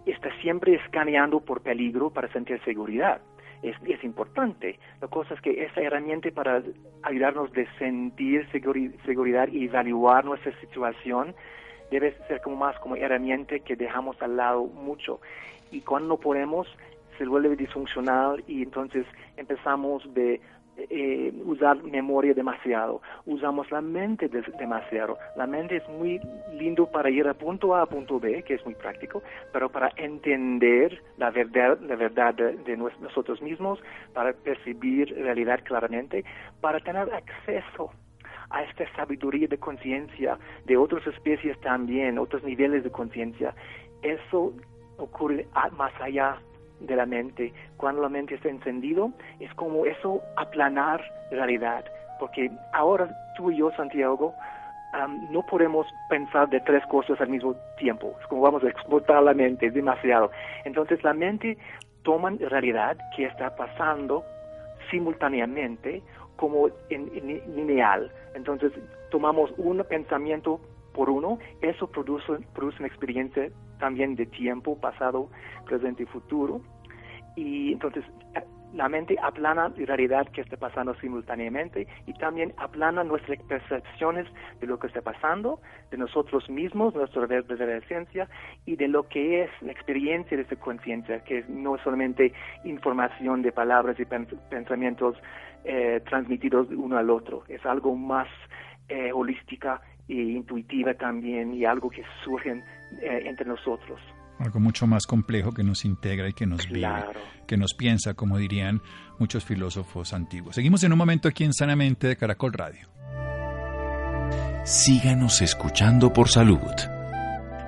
está 0.06 0.30
siempre 0.42 0.76
escaneando 0.76 1.42
por 1.42 1.62
peligro 1.62 2.10
para 2.10 2.32
sentir 2.32 2.62
seguridad 2.64 3.22
es, 3.62 3.76
es 3.86 4.04
importante. 4.04 4.80
La 5.02 5.08
cosa 5.08 5.34
es 5.34 5.42
que 5.42 5.64
esa 5.64 5.82
herramienta 5.82 6.30
para 6.32 6.62
ayudarnos 7.04 7.52
de 7.54 7.68
sentir 7.78 8.48
seguridad 8.52 9.48
y 9.50 9.66
evaluar 9.66 10.26
nuestra 10.26 10.58
situación 10.60 11.36
debe 11.92 12.16
ser 12.28 12.42
como 12.42 12.56
más 12.56 12.78
como 12.80 12.96
herramienta 12.96 13.60
que 13.60 13.76
dejamos 13.76 14.22
al 14.22 14.38
lado 14.38 14.66
mucho. 14.66 15.20
Y 15.72 15.82
cuando 15.82 16.10
no 16.10 16.18
podemos, 16.18 16.68
se 17.18 17.26
vuelve 17.26 17.56
disfuncional 17.56 18.44
y 18.48 18.64
entonces 18.64 19.06
empezamos 19.38 20.04
de 20.14 20.40
eh, 20.90 21.34
usar 21.46 21.84
memoria 21.84 22.34
demasiado, 22.34 23.02
usamos 23.26 23.70
la 23.72 23.82
mente 23.82 24.30
demasiado. 24.60 25.18
La 25.36 25.48
mente 25.48 25.78
es 25.78 25.90
muy 25.90 26.20
lindo 26.54 26.86
para 26.86 27.10
ir 27.10 27.28
a 27.28 27.34
punto 27.34 27.76
A 27.76 27.82
a 27.82 27.86
punto 27.86 28.20
B, 28.20 28.44
que 28.44 28.56
es 28.56 28.66
muy 28.66 28.76
práctico, 28.76 29.22
pero 29.52 29.70
para 29.70 29.92
entender 29.98 31.02
la 31.18 31.32
verdad, 31.32 31.80
la 31.82 31.96
verdad 31.96 32.34
de, 32.34 32.78
nosotros 32.78 33.42
mismos, 33.42 33.80
para 34.14 34.34
percibir 34.34 35.14
realidad 35.16 35.60
claramente, 35.64 36.24
para 36.62 36.80
tener 36.80 37.12
acceso 37.14 37.92
a 38.50 38.64
esta 38.64 38.86
sabiduría 38.96 39.48
de 39.48 39.58
conciencia 39.58 40.38
de 40.66 40.78
otras 40.78 41.06
especies 41.08 41.60
también, 41.62 42.18
otros 42.18 42.44
niveles 42.44 42.84
de 42.84 42.92
conciencia, 42.92 43.54
eso 44.02 44.54
ocurre 44.98 45.48
más 45.78 45.94
allá 46.02 46.40
de 46.80 46.96
la 46.96 47.06
mente. 47.06 47.54
Cuando 47.78 48.02
la 48.02 48.10
mente 48.10 48.36
está 48.36 48.50
encendido, 48.50 49.12
es 49.40 49.54
como 49.56 49.86
eso 49.86 50.22
aplanar 50.38 51.02
la 51.32 51.38
realidad. 51.38 51.86
Porque 52.20 52.52
ahora 52.74 53.10
tú 53.38 53.52
y 53.52 53.58
yo, 53.58 53.72
Santiago, 53.72 54.34
no 55.30 55.46
podemos 55.46 55.88
pensar 56.10 56.50
de 56.50 56.60
tres 56.62 56.86
cosas 56.88 57.20
al 57.22 57.30
mismo 57.30 57.56
tiempo. 57.78 58.16
Es 58.20 58.28
como 58.28 58.42
vamos 58.42 58.64
a 58.64 58.70
explotar 58.70 59.22
la 59.24 59.34
mente 59.34 59.70
demasiado. 59.70 60.32
Entonces 60.66 61.04
la 61.04 61.14
mente 61.14 61.58
toma 62.04 62.32
realidad 62.32 62.98
que 63.16 63.26
está 63.26 63.56
pasando 63.56 64.24
simultáneamente 64.90 66.02
como 66.38 66.70
en, 66.90 67.10
lineal. 67.56 68.12
Entonces 68.34 68.72
tomamos 69.12 69.52
un 69.58 69.84
pensamiento 69.84 70.60
por 70.94 71.10
uno, 71.10 71.38
eso 71.62 71.88
produce, 71.88 72.40
produce 72.54 72.80
una 72.80 72.88
experiencia 72.88 73.50
también 73.80 74.16
de 74.16 74.26
tiempo 74.26 74.80
pasado, 74.80 75.30
presente 75.66 76.04
y 76.04 76.06
futuro. 76.06 76.62
Y 77.36 77.74
entonces 77.74 78.04
eh, 78.36 78.44
la 78.74 78.88
mente 78.88 79.16
aplana 79.22 79.72
la 79.76 79.86
realidad 79.86 80.28
que 80.28 80.42
está 80.42 80.58
pasando 80.58 80.94
simultáneamente 80.96 81.88
y 82.06 82.14
también 82.14 82.54
aplana 82.58 83.04
nuestras 83.04 83.42
percepciones 83.44 84.28
de 84.60 84.68
lo 84.68 84.78
que 84.78 84.88
está 84.88 85.02
pasando, 85.02 85.60
de 85.90 85.98
nosotros 85.98 86.50
mismos, 86.50 86.94
nuestra 86.94 87.26
verdadera 87.26 87.78
esencia 87.78 88.30
y 88.66 88.76
de 88.76 88.88
lo 88.88 89.08
que 89.08 89.44
es 89.44 89.50
la 89.62 89.72
experiencia 89.72 90.38
de 90.38 90.44
esa 90.44 90.56
conciencia, 90.58 91.24
que 91.24 91.44
no 91.48 91.76
es 91.76 91.82
solamente 91.82 92.34
información 92.64 93.42
de 93.42 93.52
palabras 93.52 94.00
y 94.00 94.06
pensamientos 94.06 95.18
eh, 95.64 96.02
transmitidos 96.08 96.68
uno 96.70 96.98
al 96.98 97.10
otro, 97.10 97.44
es 97.48 97.66
algo 97.66 97.96
más 97.96 98.28
eh, 98.88 99.12
holística 99.12 99.82
e 100.10 100.14
intuitiva 100.14 100.94
también 100.96 101.54
y 101.54 101.64
algo 101.66 101.90
que 101.90 102.04
surge 102.26 102.62
entre 103.02 103.46
nosotros. 103.46 104.00
Algo 104.40 104.60
mucho 104.60 104.88
más 104.88 105.06
complejo 105.06 105.52
que 105.52 105.64
nos 105.64 105.86
integra 105.86 106.28
y 106.28 106.34
que 106.34 106.46
nos 106.46 106.68
vive, 106.68 106.88
que 107.46 107.58
nos 107.58 107.74
piensa, 107.74 108.14
como 108.14 108.38
dirían 108.38 108.82
muchos 109.20 109.46
filósofos 109.46 110.14
antiguos. 110.14 110.56
Seguimos 110.56 110.84
en 110.84 110.94
un 110.94 110.98
momento 110.98 111.28
aquí 111.28 111.44
en 111.44 111.54
Sanamente 111.54 112.08
de 112.08 112.16
Caracol 112.16 112.54
Radio. 112.54 112.88
Síganos 114.64 115.42
escuchando 115.42 116.14
por 116.14 116.30
salud. 116.30 116.60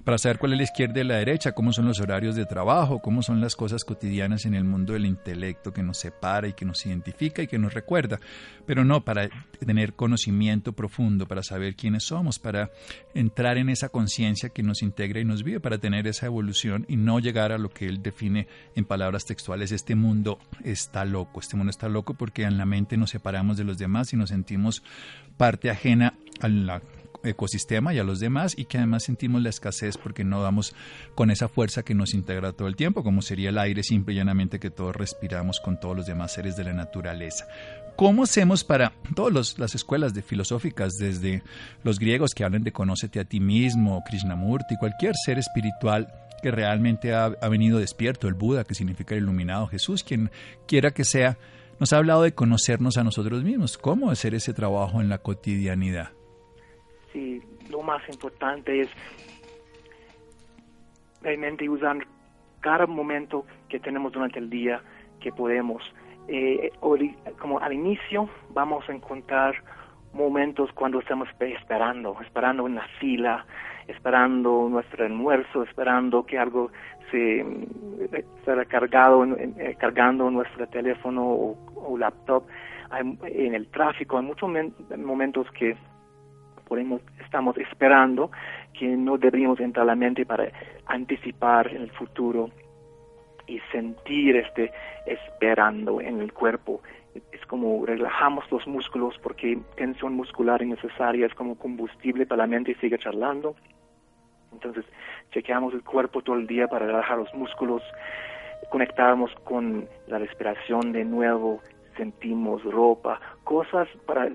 para 0.03 0.18
saber 0.18 0.39
cuál 0.39 0.53
es 0.53 0.58
la 0.58 0.63
izquierda 0.63 1.01
y 1.01 1.03
la 1.03 1.15
derecha, 1.15 1.51
cómo 1.51 1.74
son 1.74 1.86
los 1.86 2.00
horarios 2.00 2.36
de 2.36 2.46
trabajo, 2.46 3.00
cómo 3.00 3.22
son 3.22 3.41
las 3.41 3.56
cosas 3.56 3.84
cotidianas 3.84 4.46
en 4.46 4.53
el 4.53 4.63
mundo 4.63 4.94
del 4.94 5.06
intelecto 5.06 5.74
que 5.74 5.84
nos 5.84 5.98
separa 5.98 6.48
y 6.48 6.53
que 6.53 6.65
nos 6.65 6.86
identifica 6.86 7.41
y 7.41 7.48
que 7.48 7.58
nos 7.58 7.74
recuerda, 7.74 8.20
pero 8.65 8.86
no 8.86 9.03
para 9.03 9.29
tener 9.60 9.94
conocimiento 9.94 10.74
profundo, 10.74 11.27
para 11.27 11.44
saber 11.44 11.75
quiénes 11.75 12.03
somos, 12.03 12.39
para 12.39 12.72
entrar 13.13 13.58
en 13.58 13.70
esa 13.70 13.89
conciencia 13.89 14.50
que 14.50 14.63
nos 14.63 14.82
integra 14.82 15.20
y 15.20 15.25
nos 15.25 15.44
vive, 15.44 15.60
para 15.60 15.77
tener 15.77 16.08
esa 16.08 16.25
evolución 16.25 16.86
y 16.88 16.96
no 16.96 17.20
llegar 17.20 17.51
a 17.51 17.58
lo 17.58 17.70
que 17.70 17.86
él 17.86 18.01
define 18.01 18.48
en 18.75 18.86
palabras 18.86 19.25
textuales, 19.25 19.72
este 19.72 19.96
mundo 19.96 20.39
está 20.63 21.06
loco, 21.06 21.39
este 21.39 21.58
mundo 21.58 21.72
está 21.72 21.89
loco 21.89 22.13
porque 22.13 22.44
en 22.44 22.58
la 22.58 22.65
mente 22.65 22.98
nos 22.98 23.12
separamos 23.12 23.58
de 23.58 23.63
los 23.63 23.78
demás 23.78 24.13
y 24.13 24.17
nos 24.17 24.30
sentimos 24.30 24.84
parte 25.38 25.69
ajena 25.69 26.13
a 26.41 26.47
la 26.47 26.82
ecosistema 27.23 27.93
y 27.93 27.99
a 27.99 28.03
los 28.03 28.19
demás 28.19 28.53
y 28.58 28.65
que 28.65 28.77
además 28.77 29.03
sentimos 29.03 29.41
la 29.41 29.49
escasez 29.49 29.97
porque 29.97 30.23
no 30.23 30.41
damos 30.41 30.75
con 31.15 31.32
esa 31.32 31.47
fuerza 31.47 31.84
que 31.84 31.93
nos 31.93 32.13
integra 32.13 32.53
todo 32.53 32.67
el 32.67 32.75
tiempo, 32.75 33.03
como 33.03 33.21
sería 33.21 33.49
el 33.49 33.58
aire 33.58 33.84
simple 33.84 34.13
y 34.13 34.17
llanamente 34.17 34.60
que 34.60 34.69
todos 34.69 34.95
respiramos 34.95 35.60
con 35.60 35.79
todos 35.79 35.95
los 35.95 36.05
demás 36.05 36.34
seres 36.34 36.55
de 36.55 36.63
la 36.63 36.73
naturaleza. 36.73 37.47
¿Cómo 37.95 38.23
hacemos 38.23 38.63
para 38.63 38.93
todas 39.13 39.60
las 39.60 39.75
escuelas 39.75 40.13
de 40.13 40.21
filosóficas, 40.21 40.93
desde 40.93 41.43
los 41.84 41.99
griegos 41.99 42.34
que 42.34 42.45
hablan 42.45 42.63
de 42.63 42.71
conócete 42.71 43.19
a 43.19 43.25
ti 43.25 43.39
mismo, 43.41 44.01
Krishnamurti, 44.08 44.77
cualquier 44.77 45.15
ser 45.15 45.38
espiritual 45.38 46.08
que 46.41 46.51
realmente 46.51 47.13
ha, 47.13 47.25
ha 47.25 47.49
venido 47.49 47.79
despierto, 47.79 48.29
el 48.29 48.36
Buda, 48.36 48.63
que 48.63 48.73
significa 48.75 49.15
el 49.15 49.23
iluminado, 49.23 49.67
Jesús, 49.67 50.05
quien 50.05 50.32
quiera 50.65 50.91
que 50.91 51.03
sea, 51.03 51.38
nos 51.79 51.93
ha 51.93 51.97
hablado 51.97 52.23
de 52.23 52.34
conocernos 52.34 52.97
a 52.97 53.03
nosotros 53.03 53.43
mismos, 53.43 53.77
cómo 53.77 54.12
hacer 54.12 54.34
ese 54.34 54.53
trabajo 54.53 55.01
en 55.01 55.10
la 55.10 55.17
cotidianidad. 55.17 56.12
Sí, 57.12 57.41
lo 57.69 57.82
más 57.82 58.08
importante 58.10 58.82
es 58.82 58.89
realmente 61.22 61.67
usar 61.67 61.98
cada 62.60 62.86
momento 62.86 63.45
que 63.67 63.80
tenemos 63.80 64.12
durante 64.12 64.39
el 64.39 64.50
día 64.50 64.82
que 65.19 65.32
podemos. 65.32 65.84
Eh, 66.28 66.72
como 67.39 67.60
al 67.60 67.74
inicio 67.74 68.30
vamos 68.52 68.88
a 68.88 68.93
encontrar 68.93 69.56
momentos 70.13 70.72
cuando 70.74 71.00
estamos 71.00 71.28
esperando, 71.39 72.17
esperando 72.22 72.67
en 72.67 72.76
la 72.76 72.88
fila, 73.00 73.45
esperando 73.88 74.67
nuestro 74.69 75.06
almuerzo, 75.06 75.63
esperando 75.63 76.26
que 76.26 76.38
algo 76.38 76.72
se 77.10 77.43
cargado, 78.67 79.26
eh, 79.26 79.76
cargando 79.80 80.30
nuestro 80.30 80.67
teléfono 80.67 81.26
o, 81.26 81.58
o 81.76 81.98
laptop. 81.98 82.43
en 82.91 83.56
el 83.56 83.67
tráfico 83.67 84.17
hay 84.17 84.26
muchos 84.26 84.50
momentos 84.98 85.50
que 85.52 85.76
podemos, 86.69 87.01
estamos 87.25 87.58
esperando, 87.58 88.32
que 88.77 88.88
no 88.88 89.17
deberíamos 89.17 89.60
entrar 89.60 89.84
a 89.84 89.88
la 89.88 89.95
mente 89.95 90.25
para 90.25 90.49
anticipar 90.86 91.67
el 91.67 91.91
futuro 91.91 92.49
y 93.47 93.60
sentir 93.71 94.38
este 94.38 94.71
esperando 95.05 95.99
en 95.99 96.21
el 96.21 96.32
cuerpo. 96.32 96.82
Es 97.32 97.43
como 97.47 97.86
relajamos 97.86 98.49
los 98.51 98.65
músculos 98.67 99.17
porque 99.23 99.58
tensión 99.75 100.13
muscular 100.13 100.62
innecesaria 100.62 101.25
es 101.25 101.34
como 101.34 101.58
combustible 101.58 102.27
para 102.27 102.43
la 102.43 102.47
mente 102.47 102.71
y 102.71 102.75
sigue 102.75 102.99
charlando. 102.99 103.55
Entonces, 104.53 104.86
chequeamos 105.32 105.73
el 105.73 105.84
cuerpo 105.84 106.21
todo 106.21 106.36
el 106.36 106.47
día 106.47 106.67
para 106.67 106.86
relajar 106.86 107.17
los 107.17 107.34
músculos, 107.34 107.82
conectamos 108.69 109.32
con 109.43 109.88
la 110.08 110.19
respiración 110.19 110.91
de 110.91 111.05
nuevo, 111.05 111.62
sentimos 111.97 112.63
ropa, 112.63 113.19
cosas 113.43 113.88
para 114.05 114.29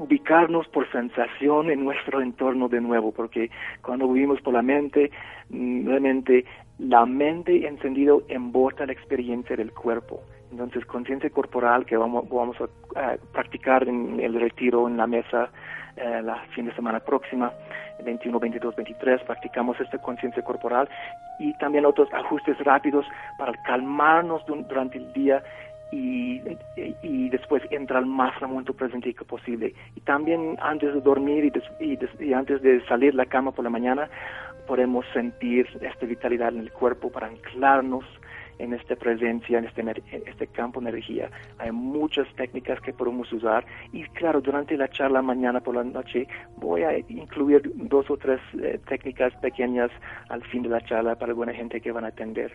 ubicarnos 0.00 0.66
por 0.68 0.90
sensación 0.90 1.70
en 1.70 1.84
nuestro 1.84 2.22
entorno 2.22 2.68
de 2.68 2.80
nuevo, 2.80 3.12
porque 3.12 3.50
cuando 3.82 4.08
vivimos 4.08 4.40
por 4.40 4.54
la 4.54 4.62
mente, 4.62 5.10
mm, 5.50 5.86
realmente 5.86 6.46
la 6.78 7.04
mente 7.04 7.66
encendido 7.66 8.22
embota 8.28 8.86
la 8.86 8.92
experiencia 8.92 9.56
del 9.56 9.72
cuerpo. 9.72 10.22
Entonces, 10.50 10.86
conciencia 10.86 11.28
corporal 11.28 11.84
que 11.84 11.98
vamos, 11.98 12.26
vamos 12.30 12.56
a, 12.60 13.16
practicar 13.32 13.86
en 13.86 14.18
el 14.20 14.40
retiro 14.40 14.88
en 14.88 14.96
la 14.96 15.06
mesa 15.06 15.50
eh, 15.96 16.22
la 16.24 16.36
fin 16.54 16.64
de 16.64 16.74
semana 16.74 17.00
próxima, 17.00 17.52
21, 18.02 18.40
22, 18.40 18.74
23, 18.74 19.22
practicamos 19.24 19.78
esta 19.80 19.98
conciencia 19.98 20.42
corporal 20.42 20.88
y 21.38 21.52
también 21.58 21.84
otros 21.84 22.08
ajustes 22.14 22.58
rápidos 22.60 23.04
para 23.38 23.52
calmarnos 23.64 24.44
durante 24.46 24.96
el 24.96 25.12
día 25.12 25.42
y, 25.92 26.40
y, 27.02 27.28
después 27.30 27.62
entrar 27.70 28.06
más 28.06 28.40
momento 28.42 28.72
presente 28.72 29.12
posible. 29.26 29.74
Y 29.96 30.00
también 30.00 30.56
antes 30.60 30.94
de 30.94 31.00
dormir 31.00 31.52
y, 31.80 31.98
y, 32.24 32.32
antes 32.32 32.62
de 32.62 32.84
salir 32.86 33.12
de 33.12 33.16
la 33.16 33.26
cama 33.26 33.52
por 33.52 33.64
la 33.64 33.70
mañana, 33.70 34.08
podemos 34.66 35.04
sentir 35.12 35.66
esta 35.80 36.06
vitalidad 36.06 36.50
en 36.50 36.60
el 36.60 36.72
cuerpo 36.72 37.10
para 37.10 37.26
anclarnos 37.26 38.04
en 38.60 38.74
esta 38.74 38.94
presencia, 38.94 39.58
en 39.58 39.64
este, 39.64 39.82
este 40.26 40.46
campo 40.48 40.80
de 40.80 40.90
energía. 40.90 41.30
Hay 41.58 41.72
muchas 41.72 42.28
técnicas 42.36 42.80
que 42.80 42.92
podemos 42.92 43.32
usar 43.32 43.64
y 43.92 44.04
claro, 44.10 44.40
durante 44.40 44.76
la 44.76 44.88
charla 44.88 45.22
mañana 45.22 45.60
por 45.60 45.74
la 45.74 45.82
noche 45.82 46.28
voy 46.58 46.82
a 46.82 46.98
incluir 47.08 47.62
dos 47.74 48.10
o 48.10 48.16
tres 48.16 48.40
eh, 48.62 48.78
técnicas 48.86 49.34
pequeñas 49.36 49.90
al 50.28 50.42
fin 50.44 50.62
de 50.62 50.68
la 50.68 50.80
charla 50.82 51.16
para 51.16 51.32
alguna 51.32 51.54
gente 51.54 51.80
que 51.80 51.90
van 51.90 52.04
a 52.04 52.08
atender. 52.08 52.52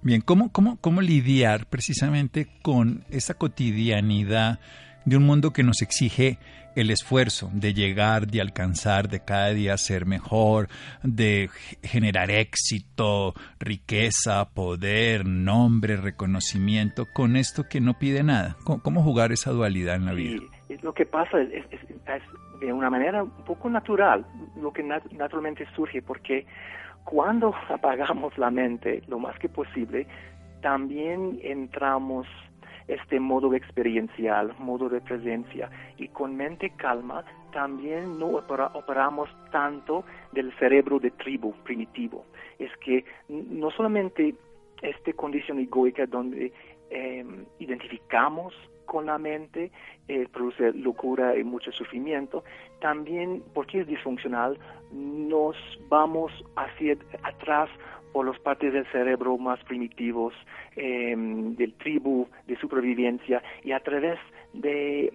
Bien, 0.00 0.20
¿cómo, 0.20 0.52
cómo, 0.52 0.78
cómo 0.80 1.00
lidiar 1.00 1.66
precisamente 1.66 2.46
con 2.62 3.04
esa 3.10 3.34
cotidianidad 3.34 4.60
de 5.04 5.16
un 5.16 5.24
mundo 5.24 5.52
que 5.52 5.64
nos 5.64 5.82
exige 5.82 6.38
el 6.76 6.90
esfuerzo 6.90 7.50
de 7.52 7.74
llegar, 7.74 8.28
de 8.28 8.40
alcanzar, 8.40 9.08
de 9.08 9.24
cada 9.24 9.48
día 9.48 9.76
ser 9.76 10.06
mejor, 10.06 10.68
de 11.02 11.50
generar 11.82 12.30
éxito, 12.30 13.34
riqueza, 13.58 14.48
poder, 14.54 15.26
nombre, 15.26 15.96
reconocimiento, 15.96 17.06
con 17.12 17.34
esto 17.34 17.64
que 17.68 17.80
no 17.80 17.94
pide 17.98 18.22
nada? 18.22 18.56
¿Cómo, 18.64 19.02
jugar 19.02 19.32
esa 19.32 19.50
dualidad 19.50 19.96
en 19.96 20.06
la 20.06 20.12
vida? 20.12 20.42
lo 20.82 20.92
que 20.92 21.06
pasa 21.06 21.40
es, 21.40 21.64
es 21.72 22.22
de 22.60 22.72
una 22.72 22.90
manera 22.90 23.24
un 23.24 23.44
poco 23.44 23.68
natural, 23.68 24.24
lo 24.60 24.72
que 24.72 24.82
naturalmente 24.82 25.66
surge, 25.74 26.02
porque 26.02 26.46
cuando 27.08 27.54
apagamos 27.68 28.36
la 28.36 28.50
mente 28.50 29.02
lo 29.08 29.18
más 29.18 29.38
que 29.38 29.48
posible, 29.48 30.06
también 30.60 31.38
entramos 31.42 32.26
este 32.86 33.20
modo 33.20 33.54
experiencial, 33.54 34.54
modo 34.58 34.88
de 34.88 35.00
presencia, 35.00 35.70
y 35.98 36.08
con 36.08 36.36
mente 36.36 36.70
calma 36.76 37.24
también 37.52 38.18
no 38.18 38.28
operamos 38.28 39.28
tanto 39.50 40.04
del 40.32 40.52
cerebro 40.58 40.98
de 40.98 41.10
tribu 41.10 41.52
primitivo. 41.64 42.24
Es 42.58 42.70
que 42.78 43.04
no 43.28 43.70
solamente 43.70 44.34
esta 44.82 45.12
condición 45.12 45.58
egoica 45.58 46.06
donde 46.06 46.52
em, 46.90 47.44
identificamos 47.58 48.54
con 48.88 49.06
la 49.06 49.18
mente, 49.18 49.70
eh, 50.08 50.26
produce 50.32 50.72
locura 50.72 51.36
y 51.36 51.44
mucho 51.44 51.70
sufrimiento, 51.70 52.42
también 52.80 53.42
porque 53.54 53.80
es 53.80 53.86
disfuncional, 53.86 54.58
nos 54.90 55.56
vamos 55.88 56.32
hacia 56.56 56.96
atrás 57.22 57.68
por 58.12 58.26
las 58.26 58.38
partes 58.40 58.72
del 58.72 58.86
cerebro 58.86 59.36
más 59.36 59.62
primitivos, 59.64 60.32
em, 60.74 61.54
del 61.54 61.74
tribu, 61.74 62.26
de 62.46 62.56
supervivencia, 62.56 63.42
y 63.62 63.72
a 63.72 63.80
través 63.80 64.18
de 64.54 65.12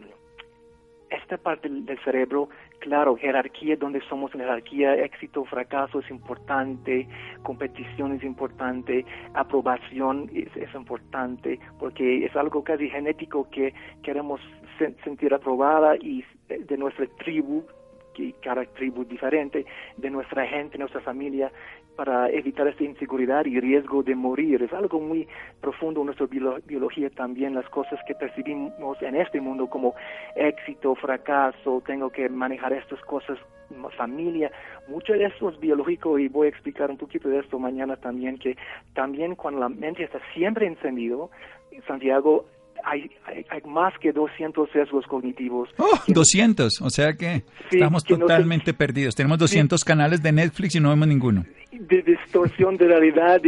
esta 1.09 1.37
parte 1.37 1.67
del 1.69 1.99
cerebro, 2.03 2.49
claro, 2.83 3.15
jerarquía, 3.15 3.77
donde 3.77 4.01
somos 4.09 4.33
en 4.35 4.41
jerarquía, 4.41 4.95
éxito, 4.95 5.45
fracaso 5.45 5.99
es 5.99 6.09
importante, 6.09 7.07
competición 7.41 8.11
es 8.11 8.23
importante, 8.23 9.05
aprobación 9.33 10.29
es, 10.33 10.75
importante, 10.75 11.59
porque 11.79 12.25
es 12.25 12.35
algo 12.35 12.61
casi 12.61 12.89
genético 12.89 13.49
que 13.49 13.73
queremos 14.03 14.41
sentir 15.05 15.33
aprobada 15.33 15.95
y 15.95 16.25
de 16.49 16.77
nuestra 16.77 17.07
tribu, 17.23 17.63
que 18.13 18.33
cada 18.43 18.65
tribu 18.65 19.05
diferente, 19.05 19.65
de 19.95 20.09
nuestra 20.09 20.45
gente, 20.45 20.77
nuestra 20.77 20.99
familia, 20.99 21.53
para 21.95 22.29
evitar 22.29 22.67
esta 22.67 22.83
inseguridad 22.83 23.45
y 23.45 23.59
riesgo 23.59 24.03
de 24.03 24.15
morir. 24.15 24.63
Es 24.63 24.73
algo 24.73 24.99
muy 24.99 25.27
profundo 25.61 26.01
en 26.01 26.07
nuestra 26.07 26.27
biología 26.65 27.09
también, 27.09 27.53
las 27.53 27.67
cosas 27.69 27.99
que 28.07 28.15
percibimos 28.15 29.01
en 29.01 29.15
este 29.15 29.39
mundo 29.39 29.67
como 29.67 29.95
éxito, 30.35 30.95
fracaso, 30.95 31.83
tengo 31.85 32.09
que 32.09 32.29
manejar 32.29 32.73
estas 32.73 32.99
cosas, 33.01 33.37
familia, 33.97 34.51
mucho 34.87 35.13
de 35.13 35.25
eso 35.25 35.49
es 35.49 35.59
biológico 35.59 36.19
y 36.19 36.27
voy 36.27 36.47
a 36.47 36.49
explicar 36.49 36.91
un 36.91 36.97
poquito 36.97 37.29
de 37.29 37.39
esto 37.39 37.57
mañana 37.57 37.95
también, 37.95 38.37
que 38.37 38.55
también 38.93 39.35
cuando 39.35 39.61
la 39.61 39.69
mente 39.69 40.03
está 40.03 40.19
siempre 40.33 40.67
encendido, 40.67 41.31
Santiago, 41.87 42.45
hay, 42.83 43.09
hay, 43.25 43.61
más 43.65 43.93
que 43.99 44.11
200 44.11 44.69
sesgos 44.71 45.05
cognitivos. 45.07 45.69
¡Oh! 45.77 45.99
200, 46.07 46.81
o 46.81 46.89
sea 46.89 47.13
que 47.13 47.43
estamos 47.71 48.03
totalmente 48.03 48.73
perdidos. 48.73 49.15
Tenemos 49.15 49.37
200 49.37 49.83
canales 49.85 50.21
de 50.21 50.31
Netflix 50.31 50.75
y 50.75 50.79
no 50.79 50.89
vemos 50.89 51.07
ninguno. 51.07 51.45
De 51.79 52.01
distorsión 52.01 52.77
de 52.77 52.87
realidad 52.87 53.41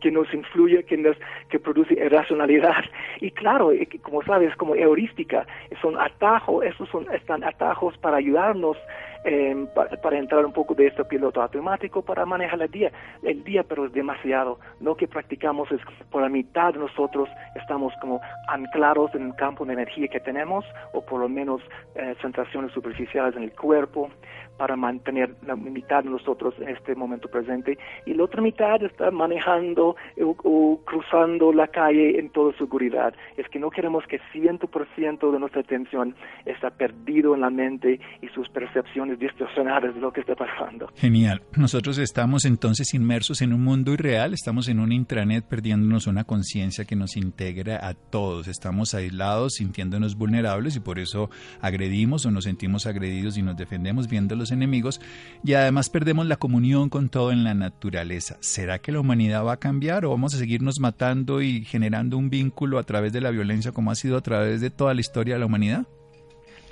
que 0.00 0.10
nos 0.10 0.32
influye, 0.32 0.84
que, 0.84 0.96
nos, 0.96 1.16
que 1.48 1.58
produce 1.58 1.94
irracionalidad. 1.94 2.84
Y 3.20 3.30
claro, 3.32 3.72
eh, 3.72 3.88
como 4.02 4.22
sabes, 4.22 4.54
como 4.56 4.74
heurística, 4.74 5.46
son 5.80 5.98
atajos, 6.00 6.64
esos 6.64 6.88
son, 6.88 7.12
están 7.12 7.44
atajos 7.44 7.96
para 7.98 8.18
ayudarnos 8.18 8.76
eh, 9.24 9.66
para, 9.74 10.18
entrar 10.18 10.44
un 10.44 10.52
poco 10.52 10.74
de 10.74 10.88
este 10.88 11.04
piloto 11.04 11.40
automático 11.40 12.02
para 12.02 12.26
manejar 12.26 12.60
el 12.60 12.70
día, 12.70 12.90
el 13.22 13.44
día, 13.44 13.62
pero 13.62 13.86
es 13.86 13.92
demasiado. 13.92 14.58
Lo 14.80 14.96
que 14.96 15.06
practicamos 15.06 15.70
es 15.70 15.80
por 16.10 16.22
la 16.22 16.28
mitad 16.28 16.72
de 16.72 16.80
nosotros 16.80 17.28
estamos 17.54 17.92
como 18.00 18.20
anclados 18.48 19.14
en 19.14 19.26
el 19.26 19.34
campo 19.36 19.64
de 19.64 19.74
energía 19.74 20.08
que 20.08 20.18
tenemos, 20.18 20.64
o 20.92 21.02
por 21.02 21.20
lo 21.20 21.28
menos 21.28 21.62
eh, 21.94 22.16
sensaciones 22.20 22.72
superficiales 22.72 23.36
en 23.36 23.44
el 23.44 23.52
cuerpo, 23.52 24.10
para 24.56 24.76
mantener 24.76 25.34
la 25.46 25.56
mitad 25.56 26.04
de 26.04 26.10
nosotros 26.10 26.54
en 26.58 26.68
este 26.68 26.94
momento 26.94 27.28
presente, 27.28 27.78
y 28.06 28.14
la 28.14 28.24
otra 28.24 28.42
mitad 28.42 28.82
está 28.82 29.10
manejando 29.10 29.96
o, 30.20 30.80
cruzando 30.84 31.52
la 31.52 31.68
calle 31.68 32.18
en 32.18 32.30
toda 32.30 32.56
seguridad. 32.56 33.14
Es 33.36 33.48
que 33.48 33.58
no 33.58 33.70
queremos 33.70 34.04
que 34.06 34.20
100% 34.32 35.32
de 35.32 35.38
nuestra 35.38 35.60
atención 35.60 36.14
está 36.44 36.70
perdido 36.70 37.34
en 37.34 37.40
la 37.40 37.50
mente 37.50 38.00
y 38.20 38.28
sus 38.28 38.48
percepciones 38.48 39.18
distorsionadas 39.18 39.94
de 39.94 40.00
lo 40.00 40.12
que 40.12 40.20
está 40.20 40.34
pasando. 40.34 40.88
Genial. 40.96 41.42
Nosotros 41.56 41.98
estamos 41.98 42.44
entonces 42.44 42.94
inmersos 42.94 43.42
en 43.42 43.52
un 43.52 43.62
mundo 43.62 43.92
irreal, 43.92 44.32
estamos 44.34 44.68
en 44.68 44.80
un 44.80 44.92
intranet 44.92 45.44
perdiéndonos 45.44 46.06
una 46.06 46.24
conciencia 46.24 46.84
que 46.84 46.96
nos 46.96 47.16
integra 47.16 47.86
a 47.86 47.94
todos. 47.94 48.48
Estamos 48.48 48.94
aislados, 48.94 49.54
sintiéndonos 49.54 50.16
vulnerables 50.16 50.76
y 50.76 50.80
por 50.80 50.98
eso 50.98 51.30
agredimos 51.60 52.26
o 52.26 52.30
nos 52.30 52.44
sentimos 52.44 52.86
agredidos 52.86 53.36
y 53.38 53.42
nos 53.42 53.56
defendemos 53.56 54.08
viendo 54.08 54.36
enemigos 54.50 55.00
y 55.44 55.54
además 55.54 55.90
perdemos 55.90 56.26
la 56.26 56.36
comunión 56.36 56.88
con 56.88 57.08
todo 57.08 57.32
en 57.32 57.44
la 57.44 57.54
naturaleza. 57.54 58.36
¿Será 58.40 58.78
que 58.78 58.92
la 58.92 59.00
humanidad 59.00 59.44
va 59.44 59.52
a 59.52 59.56
cambiar 59.58 60.04
o 60.04 60.10
vamos 60.10 60.34
a 60.34 60.38
seguirnos 60.38 60.80
matando 60.80 61.42
y 61.42 61.64
generando 61.64 62.16
un 62.16 62.30
vínculo 62.30 62.78
a 62.78 62.82
través 62.82 63.12
de 63.12 63.20
la 63.20 63.30
violencia 63.30 63.72
como 63.72 63.90
ha 63.90 63.94
sido 63.94 64.16
a 64.16 64.22
través 64.22 64.60
de 64.60 64.70
toda 64.70 64.94
la 64.94 65.00
historia 65.00 65.34
de 65.34 65.40
la 65.40 65.46
humanidad? 65.46 65.86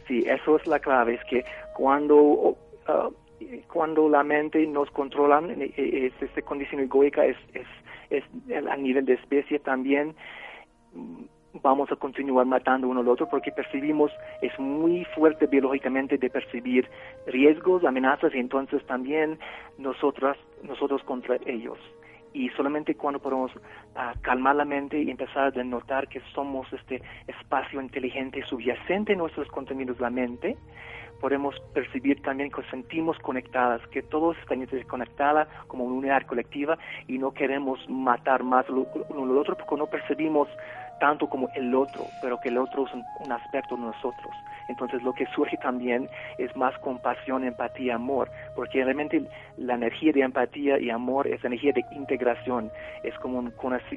Sí, 0.09 0.25
eso 0.27 0.57
es 0.57 0.67
la 0.67 0.81
clave, 0.81 1.15
es 1.15 1.25
que 1.31 1.45
cuando, 1.75 2.57
ah, 2.89 3.11
cuando 3.73 4.09
la 4.09 4.25
mente 4.25 4.67
nos 4.67 4.91
controla, 4.91 5.41
eh, 5.41 5.73
eh, 5.77 6.07
es, 6.07 6.23
esta 6.23 6.43
condición 6.43 6.81
egoica 6.81 7.25
es, 7.25 7.37
es, 7.55 7.67
es 8.11 8.67
a 8.67 8.77
nivel 8.77 9.05
de 9.05 9.15
especie 9.15 9.61
también 9.61 10.15
vamos 11.55 11.91
a 11.91 11.97
continuar 11.97 12.47
matando 12.47 12.89
uno 12.89 13.01
al 13.01 13.09
otro 13.09 13.29
porque 13.29 13.51
percibimos, 13.53 14.13
es 14.41 14.57
muy 14.59 15.05
fuerte 15.17 15.47
biológicamente 15.47 16.19
de 16.19 16.31
percibir 16.31 16.89
riesgos, 17.27 17.85
amenazas 17.85 18.35
y 18.35 18.39
entonces 18.39 18.85
también 18.87 19.39
nosotras, 19.79 20.37
nosotros 20.63 21.03
contra 21.05 21.37
ellos. 21.47 21.79
Y 22.33 22.49
solamente 22.51 22.95
cuando 22.95 23.19
podemos 23.19 23.51
ah, 23.97 24.15
calmar 24.23 24.55
la 24.55 24.65
mente 24.65 25.03
y 25.03 25.11
empezar 25.11 25.59
a 25.59 25.65
notar 25.65 26.09
que 26.09 26.21
somos 26.33 26.73
este 26.73 27.03
espacio 27.27 27.81
inteligente 27.81 28.45
subyacente 28.47 29.13
en 29.13 29.19
nuestros 29.19 29.49
contenidos, 29.49 29.99
la 29.99 30.11
mente, 30.11 30.57
podemos 31.21 31.55
percibir 31.75 32.23
también 32.23 32.51
que 32.51 32.63
sentimos 32.71 33.19
conectadas, 33.19 33.87
que 33.89 34.03
todos 34.03 34.37
están 34.39 34.67
conectadas 34.87 35.49
como 35.67 35.85
una 35.85 35.97
unidad 35.97 36.23
colectiva 36.27 36.79
y 37.09 37.19
no 37.19 37.33
queremos 37.33 37.79
matar 37.89 38.43
más 38.43 38.65
uno 38.69 38.87
al 39.11 39.39
otro 39.39 39.57
porque 39.57 39.77
no 39.77 39.87
percibimos 39.87 40.49
tanto 41.01 41.29
como 41.29 41.49
el 41.55 41.75
otro, 41.75 42.07
pero 42.23 42.39
que 42.39 42.51
el 42.51 42.59
otro 42.59 42.87
es 42.87 42.93
un, 42.95 43.33
aspecto 43.33 43.75
de 43.77 43.83
nosotros. 43.83 44.33
Entonces 44.69 45.03
lo 45.03 45.13
que 45.13 45.27
surge 45.35 45.57
también 45.57 46.09
es 46.39 46.55
más 46.57 46.77
compasión, 46.79 47.43
empatía, 47.43 47.97
amor, 47.97 48.31
porque 48.55 48.85
realmente 48.85 49.25
la 49.57 49.75
energía 49.75 50.13
de 50.13 50.21
empatía 50.21 50.79
y 50.79 50.91
amor 50.91 51.27
es 51.27 51.45
energía 51.45 51.73
de 51.73 51.85
integración, 51.93 52.71
es 53.03 53.15
como 53.19 53.39
un 53.39 53.51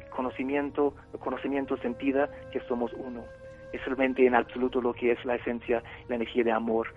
conocimiento, 0.09 0.95
conocimiento 1.19 1.77
sentida 1.77 2.29
que 2.51 2.59
somos 2.61 2.91
uno. 2.93 3.21
Es 3.71 3.83
realmente 3.85 4.25
en 4.25 4.35
absoluto 4.35 4.81
lo 4.81 4.93
que 4.93 5.11
es 5.11 5.25
la 5.25 5.35
esencia, 5.35 5.83
la 6.07 6.15
energía 6.15 6.43
de 6.43 6.51
amor 6.51 6.87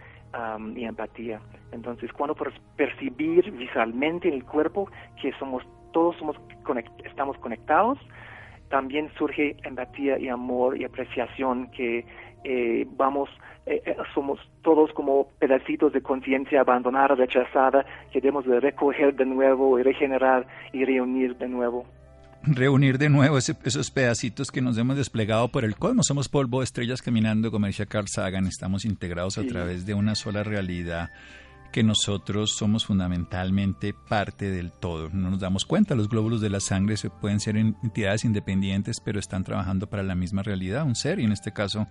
y 0.75 0.85
empatía. 0.85 1.41
Entonces, 1.73 2.13
cuando 2.13 2.37
percibir 2.77 3.51
visualmente 3.53 4.29
en 4.29 4.35
el 4.35 4.45
cuerpo 4.45 4.91
que 5.21 5.33
somos 5.39 5.65
todos 5.93 6.15
somos 6.17 6.37
estamos 7.05 7.39
conectados, 7.39 7.99
también 8.69 9.11
surge 9.17 9.57
empatía 9.65 10.19
y 10.19 10.29
amor 10.29 10.79
y 10.81 10.85
apreciación 10.85 11.71
que 11.71 12.05
eh, 12.45 12.87
vamos, 12.97 13.29
eh, 13.67 13.83
eh, 13.85 13.97
somos 14.15 14.39
todos 14.63 14.93
como 14.93 15.29
pedacitos 15.39 15.93
de 15.93 16.01
conciencia 16.01 16.61
abandonada, 16.61 17.15
rechazada, 17.15 17.85
que 18.13 18.21
debemos 18.21 18.47
de 18.47 18.61
recoger 18.61 19.15
de 19.17 19.27
nuevo 19.27 19.79
y 19.79 19.83
regenerar 19.83 20.47
y 20.73 20.85
reunir 20.85 21.37
de 21.37 21.49
nuevo. 21.49 21.85
Reunir 22.43 22.99
de 22.99 23.09
nuevo 23.09 23.39
esos 23.39 23.91
pedacitos 23.91 24.53
que 24.53 24.61
nos 24.61 24.79
hemos 24.79 24.97
desplegado 24.97 25.49
por 25.49 25.65
el 25.65 25.75
cosmos. 25.75 26.07
Somos 26.07 26.29
polvo 26.29 26.63
estrellas 26.63 27.03
caminando, 27.03 27.51
como 27.51 27.67
decía 27.67 27.87
Carl 27.87 28.07
Sagan, 28.07 28.47
estamos 28.47 28.85
integrados 28.85 29.37
a 29.39 29.45
través 29.45 29.85
de 29.85 29.95
una 29.95 30.15
sola 30.15 30.45
realidad 30.45 31.11
que 31.77 31.83
nosotros 31.83 32.53
somos 32.57 32.87
fundamentalmente 32.87 33.93
parte 33.93 34.51
del 34.51 34.73
todo. 34.73 35.11
No 35.13 35.31
nos 35.33 35.41
damos 35.41 35.67
cuenta, 35.67 35.95
los 35.95 36.09
glóbulos 36.09 36.41
de 36.41 36.49
la 36.49 36.61
sangre 36.61 36.95
pueden 37.21 37.39
ser 37.39 37.59
entidades 37.59 38.25
independientes, 38.25 38.97
pero 39.05 39.21
están 39.21 39.45
trabajando 39.45 39.87
para 39.87 40.03
la 40.03 40.15
misma 40.15 40.43
realidad, 40.43 40.87
un 40.87 40.95
ser, 40.97 41.21
y 41.21 41.25
en 41.25 41.33
este 41.33 41.53
caso 41.53 41.87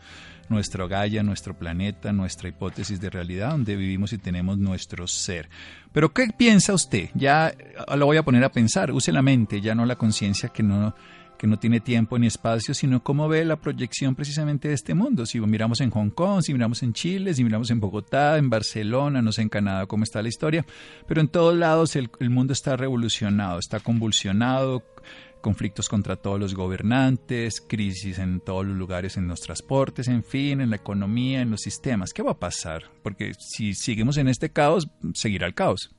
nuestro 0.49 0.87
Gaia, 0.87 1.21
nuestro 1.21 1.55
planeta, 1.55 2.11
nuestra 2.13 2.49
hipótesis 2.49 2.99
de 2.99 3.11
realidad, 3.11 3.51
donde 3.51 3.75
vivimos 3.75 4.11
y 4.11 4.17
tenemos 4.17 4.57
nuestro 4.57 5.05
ser. 5.05 5.49
Pero 5.93 6.11
¿qué 6.11 6.29
piensa 6.35 6.73
usted? 6.73 7.11
Ya 7.13 7.53
lo 7.95 8.07
voy 8.07 8.17
a 8.17 8.23
poner 8.23 8.43
a 8.43 8.51
pensar, 8.51 8.91
use 8.91 9.11
la 9.11 9.21
mente, 9.21 9.61
ya 9.61 9.75
no 9.75 9.85
la 9.85 9.97
conciencia 9.97 10.49
que 10.49 10.63
no 10.63 10.95
que 11.37 11.47
no 11.47 11.57
tiene 11.57 11.79
tiempo 11.79 12.17
ni 12.17 12.27
espacio, 12.27 12.73
sino 12.73 13.03
cómo 13.03 13.27
ve 13.27 13.45
la 13.45 13.57
proyección 13.57 14.15
precisamente 14.15 14.67
de 14.67 14.73
este 14.73 14.93
mundo. 14.93 15.25
Si 15.25 15.39
miramos 15.39 15.81
en 15.81 15.89
Hong 15.91 16.09
Kong, 16.09 16.41
si 16.41 16.53
miramos 16.53 16.83
en 16.83 16.93
Chile, 16.93 17.33
si 17.33 17.43
miramos 17.43 17.69
en 17.71 17.79
Bogotá, 17.79 18.37
en 18.37 18.49
Barcelona, 18.49 19.21
no 19.21 19.31
sé 19.31 19.41
en 19.41 19.49
Canadá 19.49 19.85
cómo 19.85 20.03
está 20.03 20.21
la 20.21 20.29
historia, 20.29 20.65
pero 21.07 21.21
en 21.21 21.27
todos 21.27 21.55
lados 21.55 21.95
el, 21.95 22.09
mundo 22.29 22.53
está 22.53 22.75
revolucionado, 22.75 23.59
está 23.59 23.79
convulsionado, 23.79 24.83
conflictos 25.41 25.89
contra 25.89 26.15
todos 26.15 26.39
los 26.39 26.55
gobernantes, 26.55 27.61
crisis 27.61 28.19
en 28.19 28.39
todos 28.39 28.65
los 28.65 28.75
lugares, 28.75 29.17
en 29.17 29.27
los 29.27 29.41
transportes, 29.41 30.07
en 30.07 30.23
fin, 30.23 30.61
en 30.61 30.71
la 30.71 30.77
economía, 30.77 31.41
en 31.41 31.51
los 31.51 31.61
sistemas. 31.61 32.13
¿Qué 32.13 32.23
va 32.23 32.31
a 32.31 32.39
pasar? 32.39 32.83
Porque 33.03 33.33
si 33.37 33.73
seguimos 33.73 34.17
en 34.17 34.27
este 34.27 34.49
caos, 34.49 34.89
seguirá 35.13 35.45
el 35.45 35.53
caos. 35.53 35.95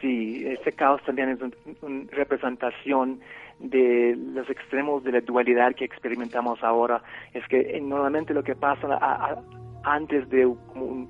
Sí, 0.00 0.44
este 0.46 0.72
caos 0.72 1.02
también 1.04 1.28
es 1.28 1.38
una 1.82 2.06
representación 2.10 3.20
de 3.60 4.16
los 4.34 4.48
extremos 4.48 5.04
de 5.04 5.12
la 5.12 5.20
dualidad 5.20 5.74
que 5.74 5.84
experimentamos 5.84 6.62
ahora. 6.62 7.02
Es 7.34 7.46
que 7.46 7.60
eh, 7.60 7.80
normalmente 7.80 8.34
lo 8.34 8.42
que 8.42 8.54
pasa 8.54 9.42
antes 9.82 10.28
de 10.30 10.46
un, 10.46 11.08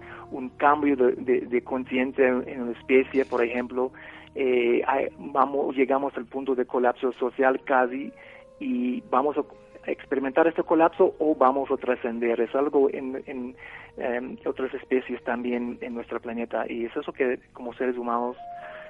cambio 0.56 0.96
de, 0.96 1.62
conciencia 1.62 2.28
en, 2.28 2.62
una 2.62 2.72
especie, 2.72 3.24
por 3.24 3.42
ejemplo, 3.44 3.92
eh, 4.34 4.82
vamos, 5.18 5.74
llegamos 5.74 6.16
al 6.16 6.26
punto 6.26 6.54
de 6.54 6.66
colapso 6.66 7.12
social 7.12 7.60
casi 7.64 8.12
y 8.58 9.00
vamos 9.10 9.36
a 9.38 9.90
experimentar 9.90 10.46
este 10.46 10.62
colapso 10.62 11.14
o 11.18 11.34
vamos 11.34 11.70
a 11.70 11.76
trascender. 11.76 12.40
Es 12.40 12.54
algo 12.54 12.90
en, 12.90 13.22
en 13.26 13.56
em, 13.96 14.36
otras 14.44 14.72
especies 14.74 15.22
también 15.24 15.78
en 15.80 15.94
nuestro 15.94 16.20
planeta 16.20 16.64
y 16.68 16.84
es 16.84 16.96
eso 16.96 17.12
que 17.12 17.40
como 17.52 17.72
seres 17.74 17.96
humanos 17.96 18.36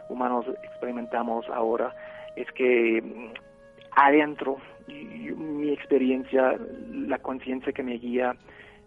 humanos 0.08 0.44
experimentamos 0.64 1.48
ahora. 1.48 1.94
Es 2.36 2.50
que 2.52 3.02
adentro 3.96 4.58
mi 4.88 5.70
experiencia, 5.70 6.58
la 6.90 7.18
conciencia 7.18 7.72
que 7.72 7.82
me 7.82 7.98
guía, 7.98 8.34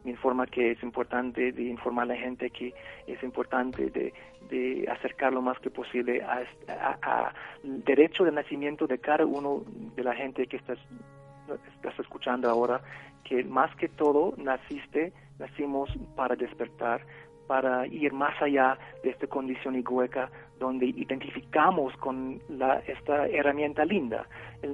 me 0.04 0.12
informa 0.12 0.46
que 0.46 0.72
es 0.72 0.84
importante 0.84 1.52
de 1.52 1.64
informar 1.64 2.04
a 2.04 2.14
la 2.14 2.18
gente 2.18 2.50
que 2.50 2.74
es 3.08 3.24
importante 3.24 3.90
de, 3.90 4.14
acercar 4.92 5.34
lo 5.34 5.42
más 5.42 5.58
que 5.60 5.72
posible 5.72 6.22
a, 6.22 7.34
derecho 7.64 8.24
de 8.24 8.32
nacimiento 8.32 8.86
de 8.86 9.00
cada 9.00 9.26
uno 9.26 9.64
de 9.96 10.04
la 10.04 10.14
gente 10.14 10.46
que 10.46 10.58
estás, 10.58 10.78
estás 11.76 11.98
escuchando 11.98 12.48
ahora, 12.50 12.82
que 13.24 13.44
más 13.44 13.76
que 13.78 13.88
todo 13.88 14.36
naciste, 14.38 15.12
nacimos 15.40 15.90
para 16.16 16.36
despertar, 16.36 17.02
para 17.48 17.88
ir 17.88 18.14
más 18.14 18.40
allá 18.44 18.78
de 19.04 19.10
esta 19.10 19.26
condición 19.26 19.76
egoica 19.76 20.30
donde 20.60 20.88
identificamos 20.88 21.96
con 21.98 22.42
la, 22.50 22.80
esta 22.88 23.28
herramienta 23.28 23.86
linda, 23.86 24.28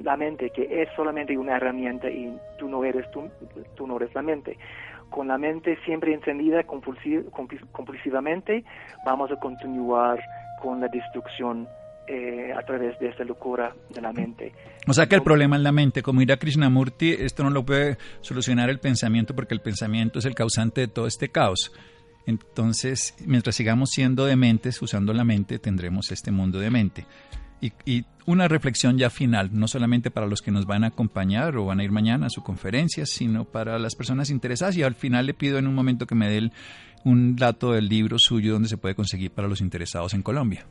la 0.03 0.17
mente, 0.17 0.51
que 0.51 0.81
es 0.81 0.89
solamente 0.95 1.37
una 1.37 1.57
herramienta 1.57 2.09
y 2.09 2.33
tú 2.57 2.69
no 2.69 2.83
eres, 2.83 3.09
tú, 3.11 3.29
tú 3.75 3.87
no 3.87 3.97
eres 3.97 4.13
la 4.13 4.21
mente. 4.21 4.57
Con 5.09 5.27
la 5.27 5.37
mente 5.37 5.77
siempre 5.85 6.13
encendida 6.13 6.63
compulsivamente, 6.63 8.63
vamos 9.05 9.31
a 9.31 9.37
continuar 9.37 10.19
con 10.61 10.79
la 10.79 10.87
destrucción 10.87 11.67
eh, 12.11 12.51
a 12.57 12.61
través 12.63 12.97
de 12.99 13.09
esta 13.09 13.23
locura 13.23 13.75
de 13.89 14.01
la 14.01 14.11
mente. 14.11 14.51
O 14.87 14.93
sea 14.93 15.07
que 15.07 15.15
el 15.15 15.21
problema 15.21 15.57
es 15.57 15.61
la 15.61 15.71
mente, 15.71 16.01
como 16.01 16.21
dirá 16.21 16.37
Krishnamurti, 16.37 17.11
esto 17.11 17.43
no 17.43 17.51
lo 17.51 17.63
puede 17.63 17.97
solucionar 18.21 18.69
el 18.69 18.79
pensamiento 18.79 19.35
porque 19.35 19.53
el 19.53 19.61
pensamiento 19.61 20.17
es 20.17 20.25
el 20.25 20.33
causante 20.33 20.81
de 20.81 20.87
todo 20.87 21.05
este 21.05 21.29
caos. 21.29 21.71
Entonces, 22.29 23.15
mientras 23.25 23.55
sigamos 23.55 23.89
siendo 23.89 24.27
dementes, 24.27 24.79
usando 24.83 25.13
la 25.13 25.23
mente, 25.23 25.57
tendremos 25.57 26.11
este 26.11 26.29
mundo 26.29 26.59
de 26.59 26.69
mente. 26.69 27.05
Y, 27.59 28.05
una 28.27 28.47
reflexión 28.47 28.99
ya 28.99 29.09
final, 29.09 29.49
no 29.51 29.67
solamente 29.67 30.11
para 30.11 30.27
los 30.27 30.43
que 30.43 30.51
nos 30.51 30.67
van 30.67 30.83
a 30.83 30.89
acompañar 30.89 31.57
o 31.57 31.65
van 31.65 31.79
a 31.79 31.83
ir 31.83 31.91
mañana 31.91 32.27
a 32.27 32.29
su 32.29 32.43
conferencia, 32.43 33.07
sino 33.07 33.45
para 33.45 33.79
las 33.79 33.95
personas 33.95 34.29
interesadas. 34.29 34.77
Y 34.77 34.83
al 34.83 34.93
final 34.93 35.25
le 35.25 35.33
pido 35.33 35.57
en 35.57 35.65
un 35.65 35.73
momento 35.73 36.05
que 36.05 36.13
me 36.13 36.29
dé 36.29 36.51
un 37.03 37.35
dato 37.35 37.71
del 37.71 37.89
libro 37.89 38.17
suyo 38.19 38.53
donde 38.53 38.69
se 38.69 38.77
puede 38.77 38.93
conseguir 38.93 39.31
para 39.31 39.47
los 39.47 39.61
interesados 39.61 40.13
en 40.13 40.21
Colombia. 40.21 40.67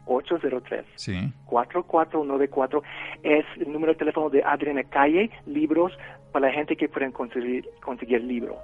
803 0.05 0.85
sí. 0.95 1.31
4494 1.45 2.83
es 3.23 3.45
el 3.59 3.71
número 3.71 3.93
de 3.93 3.99
teléfono 3.99 4.29
de 4.29 4.43
Adriana 4.43 4.83
Calle, 4.83 5.29
libros 5.45 5.97
para 6.31 6.47
la 6.47 6.53
gente 6.53 6.75
que 6.75 6.89
pueden 6.89 7.11
conseguir, 7.11 7.69
conseguir 7.83 8.23
libro. 8.23 8.57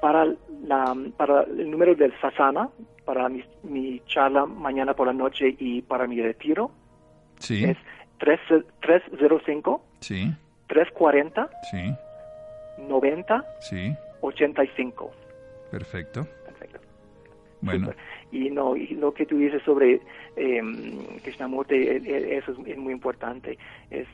Para, 0.00 0.26
la, 0.64 0.96
para 1.16 1.42
el 1.42 1.70
número 1.70 1.94
del 1.94 2.12
Sasana, 2.20 2.70
para 3.04 3.28
mi, 3.28 3.44
mi, 3.62 4.00
charla 4.06 4.46
mañana 4.46 4.94
por 4.94 5.06
la 5.06 5.12
noche 5.12 5.54
y 5.58 5.82
para 5.82 6.06
mi 6.06 6.20
retiro, 6.22 6.70
sí. 7.38 7.64
es 7.64 7.76
3, 8.18 8.40
305 8.80 9.84
sí. 10.00 10.32
340 10.68 11.50
sí. 11.70 11.94
90 12.78 13.44
sí. 13.60 13.94
85. 14.20 15.10
Perfecto. 15.70 16.26
Perfecto. 16.44 16.80
Bueno. 17.60 17.92
Y, 18.32 18.50
no, 18.50 18.76
y 18.76 18.88
lo 18.88 19.12
que 19.12 19.26
tú 19.26 19.38
dices 19.38 19.62
sobre 19.64 20.00
eh, 20.36 20.62
Krishnamurti, 21.22 21.74
e, 21.74 21.96
e, 21.96 22.36
eso 22.38 22.52
es, 22.66 22.78
muy 22.78 22.92
importante. 22.92 23.58
Es 23.90 24.06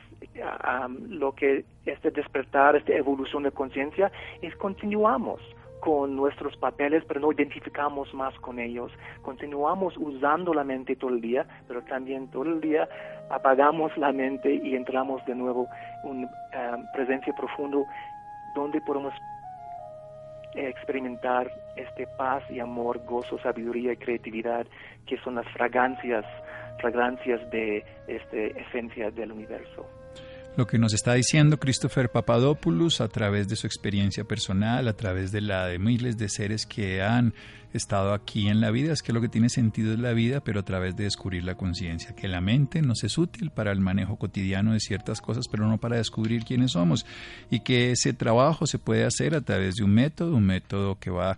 lo 1.08 1.32
que 1.32 1.64
este 1.84 2.10
despertar, 2.10 2.76
esta 2.76 2.94
evolución 2.94 3.42
de 3.42 3.50
conciencia, 3.50 4.10
es 4.42 4.54
continuamos 4.56 5.40
con 5.80 6.16
nuestros 6.16 6.56
papeles, 6.56 7.04
pero 7.06 7.20
no 7.20 7.32
identificamos 7.32 8.12
más 8.14 8.34
con 8.40 8.58
ellos. 8.58 8.90
Continuamos 9.22 9.96
usando 9.96 10.52
la 10.54 10.64
mente 10.64 10.96
todo 10.96 11.10
el 11.10 11.20
día, 11.20 11.46
pero 11.68 11.82
también 11.82 12.28
todo 12.28 12.44
el 12.44 12.60
día 12.60 12.88
apagamos 13.30 13.96
la 13.96 14.12
mente 14.12 14.52
y 14.54 14.74
entramos 14.74 15.24
de 15.26 15.34
nuevo 15.34 15.68
en 16.04 16.28
una 16.28 16.92
presencia 16.92 17.32
profunda 17.34 17.78
donde 18.54 18.80
podemos 18.80 19.12
experimentar 20.56 21.50
este 21.76 22.06
paz 22.18 22.42
y 22.50 22.60
amor, 22.60 22.98
gozo, 23.04 23.38
sabiduría 23.38 23.92
y 23.92 23.96
creatividad 23.96 24.66
que 25.06 25.18
son 25.18 25.36
las 25.36 25.48
fragancias, 25.52 26.24
fragancias 26.80 27.48
de 27.50 27.84
esta 28.08 28.36
esencia 28.36 29.10
del 29.10 29.32
universo. 29.32 29.86
Lo 30.56 30.66
que 30.66 30.78
nos 30.78 30.94
está 30.94 31.12
diciendo 31.12 31.58
Christopher 31.58 32.10
Papadopoulos 32.10 33.02
a 33.02 33.08
través 33.08 33.46
de 33.46 33.56
su 33.56 33.66
experiencia 33.66 34.24
personal, 34.24 34.88
a 34.88 34.94
través 34.94 35.30
de 35.30 35.42
la 35.42 35.66
de 35.66 35.78
miles 35.78 36.16
de 36.16 36.30
seres 36.30 36.64
que 36.64 37.02
han 37.02 37.34
estado 37.74 38.14
aquí 38.14 38.48
en 38.48 38.62
la 38.62 38.70
vida, 38.70 38.94
es 38.94 39.02
que 39.02 39.12
lo 39.12 39.20
que 39.20 39.28
tiene 39.28 39.50
sentido 39.50 39.92
es 39.92 39.98
la 39.98 40.14
vida, 40.14 40.40
pero 40.40 40.60
a 40.60 40.64
través 40.64 40.96
de 40.96 41.04
descubrir 41.04 41.44
la 41.44 41.56
conciencia, 41.56 42.14
que 42.16 42.26
la 42.26 42.40
mente 42.40 42.80
nos 42.80 43.04
es 43.04 43.18
útil 43.18 43.50
para 43.50 43.70
el 43.70 43.80
manejo 43.80 44.16
cotidiano 44.16 44.72
de 44.72 44.80
ciertas 44.80 45.20
cosas, 45.20 45.44
pero 45.50 45.68
no 45.68 45.76
para 45.76 45.98
descubrir 45.98 46.44
quiénes 46.44 46.72
somos, 46.72 47.04
y 47.50 47.60
que 47.60 47.90
ese 47.90 48.14
trabajo 48.14 48.66
se 48.66 48.78
puede 48.78 49.04
hacer 49.04 49.34
a 49.34 49.42
través 49.42 49.74
de 49.74 49.84
un 49.84 49.92
método, 49.92 50.36
un 50.36 50.46
método 50.46 50.98
que 50.98 51.10
va 51.10 51.36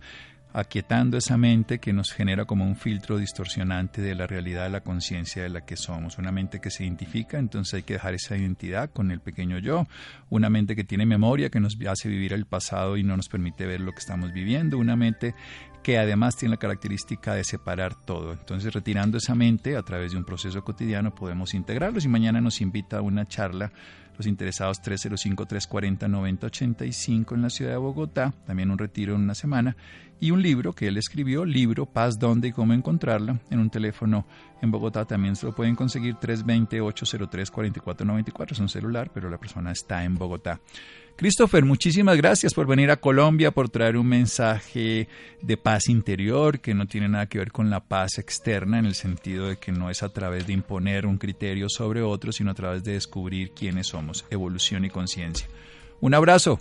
aquietando 0.51 1.17
esa 1.17 1.37
mente 1.37 1.79
que 1.79 1.93
nos 1.93 2.11
genera 2.11 2.45
como 2.45 2.65
un 2.65 2.75
filtro 2.75 3.17
distorsionante 3.17 4.01
de 4.01 4.15
la 4.15 4.25
realidad 4.25 4.63
de 4.63 4.69
la 4.69 4.81
conciencia 4.81 5.43
de 5.43 5.49
la 5.49 5.65
que 5.65 5.77
somos. 5.77 6.17
Una 6.17 6.31
mente 6.31 6.59
que 6.59 6.71
se 6.71 6.83
identifica, 6.83 7.37
entonces 7.37 7.75
hay 7.75 7.83
que 7.83 7.93
dejar 7.93 8.15
esa 8.15 8.35
identidad 8.35 8.89
con 8.89 9.11
el 9.11 9.19
pequeño 9.19 9.59
yo. 9.59 9.87
Una 10.29 10.49
mente 10.49 10.75
que 10.75 10.83
tiene 10.83 11.05
memoria, 11.05 11.49
que 11.49 11.59
nos 11.59 11.77
hace 11.87 12.09
vivir 12.09 12.33
el 12.33 12.45
pasado 12.45 12.97
y 12.97 13.03
no 13.03 13.15
nos 13.15 13.29
permite 13.29 13.65
ver 13.65 13.81
lo 13.81 13.91
que 13.91 13.99
estamos 13.99 14.33
viviendo. 14.33 14.77
Una 14.77 14.95
mente 14.95 15.35
que 15.83 15.97
además 15.97 16.35
tiene 16.35 16.55
la 16.55 16.59
característica 16.59 17.33
de 17.35 17.43
separar 17.43 17.95
todo. 17.95 18.33
Entonces, 18.33 18.73
retirando 18.73 19.17
esa 19.17 19.35
mente 19.35 19.77
a 19.77 19.83
través 19.83 20.11
de 20.11 20.17
un 20.17 20.25
proceso 20.25 20.63
cotidiano 20.63 21.13
podemos 21.15 21.53
integrarlos 21.53 22.05
y 22.05 22.09
mañana 22.09 22.41
nos 22.41 22.61
invita 22.61 22.97
a 22.97 23.01
una 23.01 23.27
charla 23.27 23.71
los 24.19 24.27
interesados 24.27 24.83
305-340-9085 24.83 27.35
en 27.35 27.41
la 27.41 27.49
ciudad 27.49 27.71
de 27.71 27.77
Bogotá, 27.77 28.33
también 28.45 28.69
un 28.69 28.77
retiro 28.77 29.15
en 29.15 29.21
una 29.21 29.33
semana, 29.33 29.77
y 30.19 30.31
un 30.31 30.41
libro 30.41 30.73
que 30.73 30.89
él 30.89 30.97
escribió, 30.97 31.45
libro 31.45 31.85
Paz, 31.85 32.19
dónde 32.19 32.49
y 32.49 32.51
cómo 32.51 32.73
encontrarla, 32.73 33.39
en 33.49 33.59
un 33.59 33.69
teléfono 33.69 34.27
en 34.61 34.71
Bogotá. 34.71 35.05
También 35.05 35.37
se 35.37 35.45
lo 35.45 35.55
pueden 35.55 35.75
conseguir 35.75 36.15
320-803-4494, 36.15 38.51
es 38.51 38.59
un 38.59 38.67
celular, 38.67 39.09
pero 39.13 39.29
la 39.29 39.37
persona 39.37 39.71
está 39.71 40.03
en 40.03 40.15
Bogotá. 40.15 40.59
Christopher, 41.19 41.65
muchísimas 41.65 42.15
gracias 42.15 42.53
por 42.53 42.65
venir 42.65 42.91
a 42.91 42.95
Colombia, 42.95 43.51
por 43.51 43.67
traer 43.67 43.97
un 43.97 44.07
mensaje 44.07 45.09
de 45.41 45.57
paz 45.57 45.89
interior 45.89 46.61
que 46.61 46.73
no 46.73 46.85
tiene 46.85 47.09
nada 47.09 47.25
que 47.25 47.39
ver 47.39 47.51
con 47.51 47.69
la 47.69 47.81
paz 47.81 48.19
externa, 48.19 48.79
en 48.79 48.85
el 48.85 48.93
sentido 48.95 49.49
de 49.49 49.57
que 49.57 49.73
no 49.73 49.89
es 49.89 50.01
a 50.01 50.13
través 50.13 50.47
de 50.47 50.53
imponer 50.53 51.05
un 51.05 51.17
criterio 51.17 51.67
sobre 51.67 52.01
otro, 52.01 52.31
sino 52.31 52.51
a 52.51 52.53
través 52.53 52.85
de 52.85 52.93
descubrir 52.93 53.51
quiénes 53.51 53.87
somos, 53.87 54.25
evolución 54.29 54.85
y 54.85 54.89
conciencia. 54.89 55.49
Un 55.99 56.13
abrazo. 56.13 56.57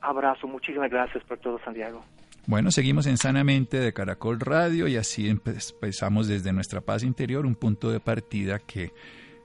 Abrazo, 0.00 0.46
muchísimas 0.46 0.88
gracias 0.88 1.24
por 1.24 1.38
todo, 1.38 1.58
Santiago. 1.64 2.04
Bueno, 2.46 2.70
seguimos 2.70 3.06
en 3.06 3.16
Sanamente 3.16 3.80
de 3.80 3.92
Caracol 3.92 4.38
Radio 4.38 4.86
y 4.86 4.98
así 4.98 5.28
empezamos 5.28 6.28
desde 6.28 6.52
nuestra 6.52 6.80
paz 6.80 7.02
interior 7.02 7.44
un 7.44 7.56
punto 7.56 7.90
de 7.90 7.98
partida 7.98 8.60
que 8.60 8.92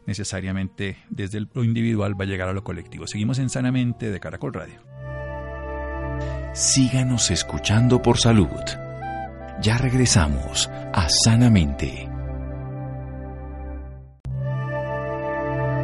necesariamente 0.06 0.98
desde 1.10 1.42
lo 1.54 1.64
individual 1.64 2.20
va 2.20 2.26
a 2.26 2.28
llegar 2.28 2.50
a 2.50 2.54
lo 2.54 2.64
colectivo. 2.64 3.08
Seguimos 3.08 3.40
en 3.40 3.50
Sanamente 3.50 4.12
de 4.12 4.20
Caracol 4.20 4.54
Radio. 4.54 4.82
Síganos 6.54 7.32
escuchando 7.32 8.02
por 8.02 8.18
salud. 8.18 8.50
Ya 9.62 9.78
regresamos 9.78 10.70
a 10.94 11.08
Sanamente. 11.10 12.10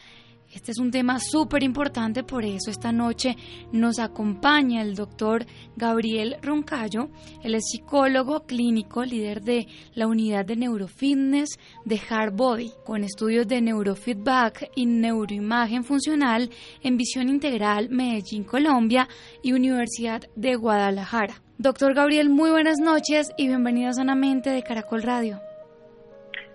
este 0.53 0.73
es 0.73 0.79
un 0.79 0.90
tema 0.90 1.20
súper 1.20 1.62
importante, 1.62 2.25
por 2.25 2.44
eso 2.44 2.73
esta 2.73 2.90
noche 2.90 3.37
nos 3.70 4.01
acompaña 4.01 4.83
el 4.83 4.96
doctor 4.96 5.46
Gabriel 5.77 6.38
Roncayo. 6.42 7.09
Él 7.44 7.55
es 7.55 7.68
psicólogo 7.70 8.46
clínico, 8.46 9.05
líder 9.05 9.42
de 9.42 9.68
la 9.94 10.09
unidad 10.09 10.44
de 10.44 10.57
neurofitness 10.57 11.51
de 11.85 12.01
Hard 12.09 12.35
Body, 12.35 12.73
con 12.85 13.05
estudios 13.05 13.46
de 13.46 13.61
neurofeedback 13.61 14.73
y 14.75 14.87
neuroimagen 14.87 15.85
funcional 15.85 16.51
en 16.83 16.96
Visión 16.96 17.29
Integral 17.29 17.88
Medellín, 17.88 18.42
Colombia 18.42 19.09
y 19.44 19.53
Universidad 19.53 20.23
de 20.35 20.57
Guadalajara. 20.57 21.42
Doctor 21.59 21.94
Gabriel, 21.94 22.29
muy 22.29 22.51
buenas 22.51 22.79
noches 22.81 23.31
y 23.37 23.46
bienvenido 23.46 23.92
Sanamente 23.92 24.51
de 24.51 24.64
Caracol 24.64 25.03
Radio. 25.03 25.49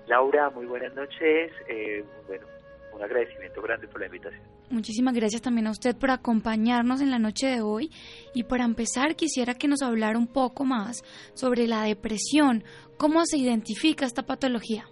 Laura, 0.07 0.49
muy 0.51 0.65
buenas 0.65 0.93
noches. 0.93 1.51
Eh, 1.67 2.03
bueno, 2.27 2.45
un 2.93 3.03
agradecimiento 3.03 3.61
grande 3.61 3.87
por 3.87 3.99
la 4.01 4.07
invitación. 4.07 4.41
Muchísimas 4.69 5.13
gracias 5.13 5.41
también 5.41 5.67
a 5.67 5.71
usted 5.71 5.95
por 5.95 6.09
acompañarnos 6.09 7.01
en 7.01 7.11
la 7.11 7.19
noche 7.19 7.47
de 7.47 7.61
hoy. 7.61 7.91
Y 8.33 8.43
para 8.43 8.63
empezar, 8.63 9.15
quisiera 9.15 9.53
que 9.53 9.67
nos 9.67 9.81
hablara 9.81 10.17
un 10.17 10.27
poco 10.27 10.65
más 10.65 11.03
sobre 11.33 11.67
la 11.67 11.83
depresión. 11.83 12.63
¿Cómo 12.97 13.25
se 13.25 13.37
identifica 13.37 14.05
esta 14.05 14.23
patología? 14.23 14.85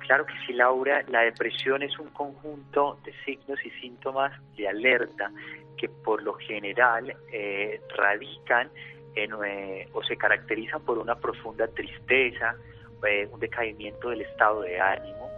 Claro 0.00 0.26
que 0.26 0.32
sí, 0.46 0.52
Laura. 0.52 1.04
La 1.08 1.22
depresión 1.22 1.82
es 1.82 1.96
un 1.98 2.08
conjunto 2.08 2.98
de 3.04 3.12
signos 3.24 3.58
y 3.64 3.70
síntomas 3.80 4.32
de 4.56 4.68
alerta 4.68 5.30
que 5.76 5.88
por 5.88 6.22
lo 6.22 6.34
general 6.34 7.14
eh, 7.32 7.80
radican 7.96 8.70
eh, 9.14 9.88
o 9.92 10.02
se 10.02 10.16
caracterizan 10.16 10.82
por 10.84 10.98
una 10.98 11.14
profunda 11.16 11.66
tristeza, 11.68 12.56
eh, 13.06 13.28
un 13.30 13.40
decaimiento 13.40 14.10
del 14.10 14.22
estado 14.22 14.62
de 14.62 14.80
ánimo, 14.80 15.30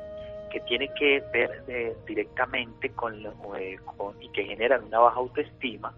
que 0.54 0.60
tiene 0.60 0.88
que 0.94 1.20
ver 1.32 1.64
eh, 1.66 1.96
directamente 2.06 2.86
eh, 2.86 2.92
con, 2.94 4.22
y 4.22 4.28
que 4.28 4.44
generan 4.44 4.84
una 4.84 5.00
baja 5.00 5.18
autoestima, 5.18 5.92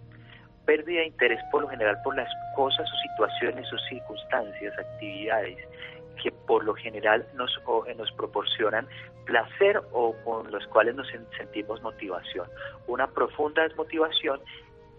pérdida 0.64 1.00
de 1.00 1.06
interés 1.08 1.40
por 1.52 1.62
lo 1.62 1.68
general 1.68 1.98
por 2.02 2.16
las 2.16 2.28
cosas 2.54 2.88
o 2.90 3.10
situaciones 3.10 3.70
o 3.72 3.78
circunstancias, 3.88 4.72
actividades 4.78 5.58
que 6.22 6.32
por 6.32 6.64
lo 6.64 6.74
general 6.74 7.26
nos, 7.34 7.50
eh, 7.86 7.94
nos 7.94 8.10
proporcionan 8.12 8.88
placer 9.26 9.80
o 9.92 10.14
con 10.24 10.50
los 10.50 10.66
cuales 10.68 10.94
nos 10.94 11.06
sentimos 11.36 11.82
motivación. 11.82 12.48
Una 12.86 13.06
profunda 13.08 13.62
desmotivación 13.62 14.40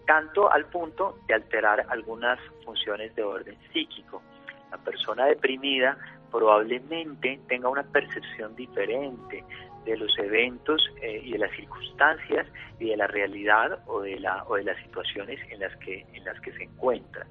tanto 0.06 0.50
al 0.50 0.66
punto 0.66 1.18
de 1.26 1.34
alterar 1.34 1.84
algunas 1.88 2.38
funciones 2.64 3.14
de 3.14 3.22
orden 3.24 3.58
psíquico. 3.72 4.22
La 4.70 4.78
persona 4.78 5.26
deprimida 5.26 5.98
probablemente 6.30 7.40
tenga 7.48 7.68
una 7.68 7.82
percepción 7.82 8.54
diferente 8.56 9.44
de 9.84 9.96
los 9.96 10.16
eventos 10.18 10.82
eh, 11.02 11.22
y 11.24 11.32
de 11.32 11.38
las 11.38 11.50
circunstancias 11.52 12.46
y 12.78 12.90
de 12.90 12.96
la 12.96 13.06
realidad 13.06 13.80
o 13.86 14.02
de 14.02 14.18
la 14.20 14.44
o 14.44 14.56
de 14.56 14.64
las 14.64 14.76
situaciones 14.82 15.40
en 15.50 15.60
las 15.60 15.74
que 15.76 16.06
en 16.12 16.24
las 16.24 16.38
que 16.40 16.52
se 16.52 16.64
encuentra. 16.64 17.26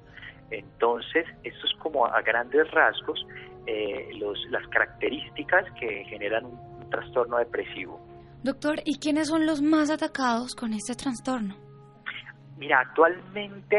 Entonces 0.50 1.26
esto 1.44 1.66
es 1.66 1.74
como 1.78 2.06
a 2.06 2.20
grandes 2.22 2.70
rasgos 2.70 3.24
eh, 3.66 4.10
los, 4.18 4.38
las 4.50 4.66
características 4.68 5.66
que 5.78 6.04
generan 6.04 6.46
un, 6.46 6.68
trastorno 6.90 7.36
depresivo. 7.36 8.00
Doctor 8.42 8.76
y 8.86 8.98
quiénes 8.98 9.28
son 9.28 9.44
los 9.44 9.60
más 9.60 9.90
atacados 9.90 10.54
con 10.54 10.72
este 10.72 10.94
trastorno 10.94 11.54
mira 12.56 12.80
actualmente 12.80 13.76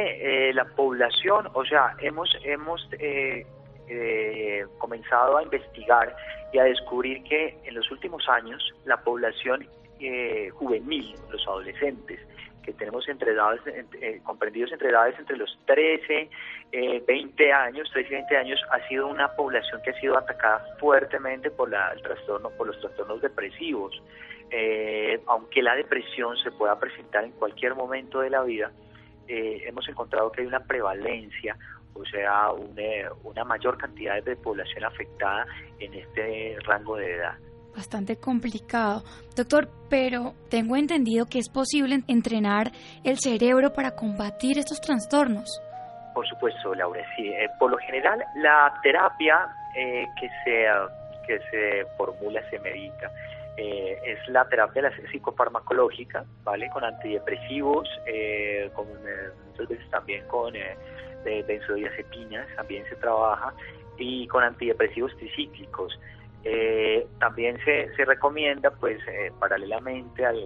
eh, 0.49 0.53
la 0.53 0.65
población 0.65 1.47
o 1.53 1.65
sea 1.65 1.95
hemos 1.99 2.29
hemos 2.43 2.87
eh, 2.99 3.45
comenzado 4.77 5.37
a 5.37 5.43
investigar 5.43 6.15
y 6.51 6.59
a 6.59 6.63
descubrir 6.63 7.23
que 7.23 7.57
en 7.63 7.75
los 7.75 7.89
últimos 7.91 8.27
años 8.27 8.73
la 8.85 8.97
población 9.01 9.67
eh, 9.99 10.49
juvenil, 10.51 11.13
los 11.29 11.45
adolescentes, 11.47 12.19
que 12.63 12.71
tenemos 12.73 13.07
entre 13.09 13.31
edades, 13.31 13.61
eh, 13.67 14.21
comprendidos 14.23 14.71
entre 14.71 14.89
edades 14.89 15.17
entre 15.19 15.37
los 15.37 15.57
13, 15.65 16.29
20 17.05 17.51
años, 17.51 17.89
13 17.91 18.09
y 18.09 18.13
20 18.13 18.37
años, 18.37 18.61
ha 18.71 18.87
sido 18.87 19.07
una 19.07 19.35
población 19.35 19.81
que 19.83 19.89
ha 19.89 19.99
sido 19.99 20.17
atacada 20.17 20.63
fuertemente 20.79 21.51
por 21.51 21.69
la, 21.69 21.91
el 21.91 22.01
trastorno, 22.01 22.49
por 22.51 22.67
los 22.67 22.79
trastornos 22.79 23.21
depresivos. 23.21 24.01
aunque 25.27 25.61
la 25.61 25.75
depresión 25.75 26.37
se 26.37 26.51
pueda 26.51 26.79
presentar 26.79 27.23
en 27.23 27.31
cualquier 27.31 27.75
momento 27.75 28.21
de 28.21 28.29
la 28.29 28.43
vida, 28.43 28.71
hemos 29.27 29.87
encontrado 29.89 30.31
que 30.31 30.41
hay 30.41 30.47
una 30.47 30.61
prevalencia, 30.61 31.57
o 31.93 32.05
sea, 32.05 32.51
una, 33.23 33.43
mayor 33.43 33.77
cantidad 33.77 34.23
de 34.23 34.35
población 34.35 34.85
afectada 34.85 35.45
en 35.79 35.93
este 35.93 36.57
rango 36.65 36.95
de 36.95 37.15
edad 37.15 37.37
bastante 37.75 38.17
complicado. 38.17 39.03
Doctor, 39.37 39.69
pero 39.89 40.33
tengo 40.49 40.75
entendido 40.75 41.27
que 41.27 41.39
es 41.39 41.49
posible 41.49 41.99
entrenar 42.07 42.71
el 43.05 43.17
cerebro 43.19 43.71
para 43.71 43.95
combatir 43.95 44.57
estos 44.57 44.81
trastornos. 44.81 45.61
Por 46.13 46.27
supuesto, 46.27 46.75
Laura, 46.75 47.01
sí. 47.15 47.29
Eh, 47.29 47.47
por 47.57 47.71
lo 47.71 47.77
general, 47.77 48.21
la 48.35 48.73
terapia 48.83 49.47
eh, 49.75 50.05
que, 50.19 50.29
se, 50.43 50.65
que 51.25 51.39
se 51.49 51.85
formula, 51.95 52.41
se 52.49 52.59
medica, 52.59 53.09
eh, 53.55 53.97
es 54.03 54.27
la 54.27 54.45
terapia 54.49 54.81
la 54.81 54.91
psicofarmacológica, 55.11 56.25
¿vale? 56.43 56.69
Con 56.69 56.83
antidepresivos, 56.83 57.87
con, 58.73 58.87
muchas 59.47 59.67
veces 59.69 59.89
también 59.89 60.25
con 60.27 60.53
de 61.23 61.43
benzodiazepinas, 61.43 62.47
también 62.55 62.83
se 62.89 62.95
trabaja, 62.95 63.53
y 63.97 64.27
con 64.27 64.43
antidepresivos 64.43 65.15
tricíclicos. 65.17 65.99
Eh, 66.43 67.05
también 67.19 67.57
se, 67.65 67.93
se, 67.95 68.05
recomienda, 68.05 68.71
pues, 68.71 68.99
eh, 69.07 69.31
paralelamente 69.39 70.25
al, 70.25 70.39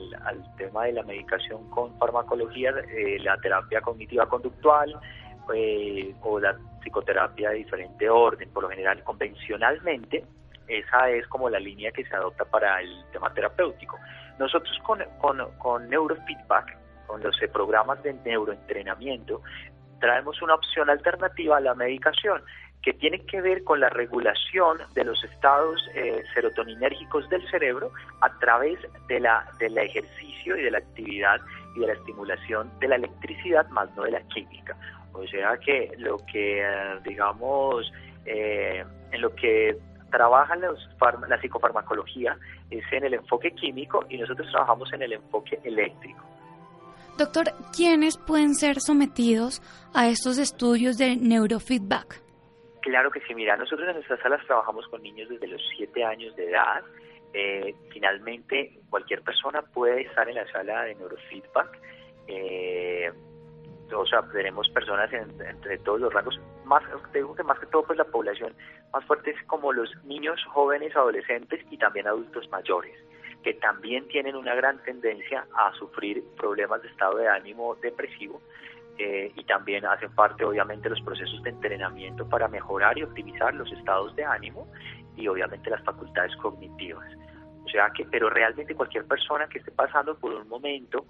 tema 0.58 0.86
de 0.86 0.94
la 0.94 1.04
medicación 1.04 1.70
con 1.70 1.98
farmacología, 2.00 2.72
eh, 2.90 3.20
la 3.20 3.38
terapia 3.38 3.82
cognitiva 3.82 4.28
conductual 4.28 5.00
o 6.22 6.40
la 6.40 6.58
psicoterapia 6.82 7.50
de 7.50 7.58
diferente 7.58 8.10
orden. 8.10 8.50
Por 8.50 8.64
lo 8.64 8.70
general, 8.70 9.04
convencionalmente, 9.04 10.24
esa 10.68 11.10
es 11.10 11.28
como 11.28 11.50
la 11.50 11.60
línea 11.60 11.92
que 11.92 12.06
se 12.06 12.16
adopta 12.16 12.46
para 12.46 12.82
el 12.82 13.04
tema 13.12 13.32
terapéutico. 13.34 14.00
Nosotros 14.40 14.76
con, 14.84 15.04
con, 15.20 15.38
con 15.60 15.90
neurofeedback, 15.90 16.78
con 17.06 17.22
los 17.22 17.38
programas 17.52 18.02
de 18.02 18.14
neuroentrenamiento, 18.14 19.42
traemos 20.04 20.42
una 20.42 20.56
opción 20.56 20.90
alternativa 20.90 21.56
a 21.56 21.62
la 21.62 21.76
medicación 21.76 22.42
que 22.82 22.92
tiene 22.92 23.26
que 23.26 23.40
ver 23.40 23.64
con 23.64 23.80
la 23.80 23.88
regulación 23.88 24.80
de 24.94 25.06
los 25.06 25.24
estados 25.24 25.82
eh, 25.96 26.22
serotoninérgicos 26.34 27.30
del 27.30 27.42
cerebro 27.50 27.90
a 28.20 28.38
través 28.40 28.78
de 29.08 29.22
la, 29.22 29.50
del 29.60 29.78
ejercicio 29.78 30.58
y 30.58 30.64
de 30.64 30.72
la 30.72 30.80
actividad 30.80 31.40
y 31.74 31.80
de 31.80 31.88
la 31.88 31.94
estimulación 31.94 32.70
de 32.82 32.90
la 32.90 32.96
electricidad, 32.98 33.66
más 33.70 33.96
no 33.96 34.04
de 34.04 34.12
la 34.12 34.22
química. 34.24 34.76
O 35.14 35.26
sea 35.26 35.56
que 35.56 35.94
lo 35.98 36.18
que, 36.30 36.60
eh, 36.60 37.00
digamos, 37.06 37.90
eh, 38.26 38.84
en 39.10 39.22
lo 39.22 39.34
que 39.34 39.78
trabaja 40.12 40.58
los 40.58 40.90
la 41.30 41.40
psicofarmacología 41.40 42.38
es 42.70 42.84
en 42.92 43.06
el 43.06 43.14
enfoque 43.14 43.52
químico 43.52 44.06
y 44.10 44.18
nosotros 44.18 44.52
trabajamos 44.52 44.92
en 44.92 45.04
el 45.04 45.14
enfoque 45.14 45.62
eléctrico. 45.64 46.26
Doctor, 47.18 47.54
¿quiénes 47.76 48.18
pueden 48.18 48.56
ser 48.56 48.80
sometidos 48.80 49.62
a 49.94 50.08
estos 50.08 50.40
estudios 50.40 50.98
de 50.98 51.16
neurofeedback? 51.16 52.24
Claro 52.82 53.12
que 53.12 53.22
sí, 53.22 53.36
mira, 53.36 53.56
nosotros 53.56 53.88
en 53.88 53.96
nuestras 53.96 54.20
salas 54.20 54.44
trabajamos 54.48 54.88
con 54.88 55.04
niños 55.04 55.30
desde 55.30 55.48
los 55.48 55.62
7 55.78 56.04
años 56.04 56.36
de 56.36 56.50
edad. 56.50 56.84
Eh, 57.34 57.76
finalmente, 57.92 58.80
cualquier 58.90 59.22
persona 59.22 59.62
puede 59.62 60.02
estar 60.02 60.28
en 60.28 60.36
la 60.36 60.52
sala 60.52 60.86
de 60.86 60.96
neurofeedback. 60.96 61.80
Eh, 62.28 63.12
o 63.96 64.06
sea, 64.08 64.24
tenemos 64.32 64.68
personas 64.70 65.14
entre 65.14 65.78
todos 65.80 66.02
los 66.02 66.14
rangos, 66.14 66.40
más, 66.66 66.82
digo 67.14 67.36
que 67.36 67.44
más 67.44 67.60
que 67.60 67.68
todo 67.68 67.84
pues 67.84 67.98
la 67.98 68.06
población 68.06 68.56
más 68.92 69.06
fuerte 69.06 69.32
es 69.32 69.44
como 69.46 69.72
los 69.72 69.90
niños, 70.04 70.44
jóvenes, 70.52 70.96
adolescentes 70.96 71.64
y 71.70 71.78
también 71.78 72.08
adultos 72.08 72.50
mayores 72.50 72.98
que 73.44 73.54
también 73.56 74.08
tienen 74.08 74.36
una 74.36 74.56
gran 74.56 74.82
tendencia 74.84 75.46
a 75.54 75.74
sufrir 75.74 76.24
problemas 76.38 76.82
de 76.82 76.88
estado 76.88 77.18
de 77.18 77.28
ánimo 77.28 77.76
depresivo 77.76 78.42
eh, 78.98 79.32
y 79.36 79.44
también 79.44 79.86
hacen 79.86 80.12
parte 80.12 80.46
obviamente 80.46 80.90
los 80.90 81.02
procesos 81.02 81.42
de 81.44 81.50
entrenamiento 81.50 82.28
para 82.28 82.48
mejorar 82.48 82.98
y 82.98 83.04
optimizar 83.04 83.54
los 83.54 83.72
estados 83.72 84.16
de 84.16 84.24
ánimo 84.24 84.68
y 85.16 85.28
obviamente 85.28 85.70
las 85.70 85.84
facultades 85.84 86.36
cognitivas. 86.38 87.06
Sea 87.74 87.90
que, 87.90 88.06
pero 88.06 88.30
realmente 88.30 88.76
cualquier 88.76 89.06
persona 89.06 89.48
que 89.48 89.58
esté 89.58 89.72
pasando 89.72 90.16
por 90.16 90.32
un 90.32 90.48
momento 90.48 91.08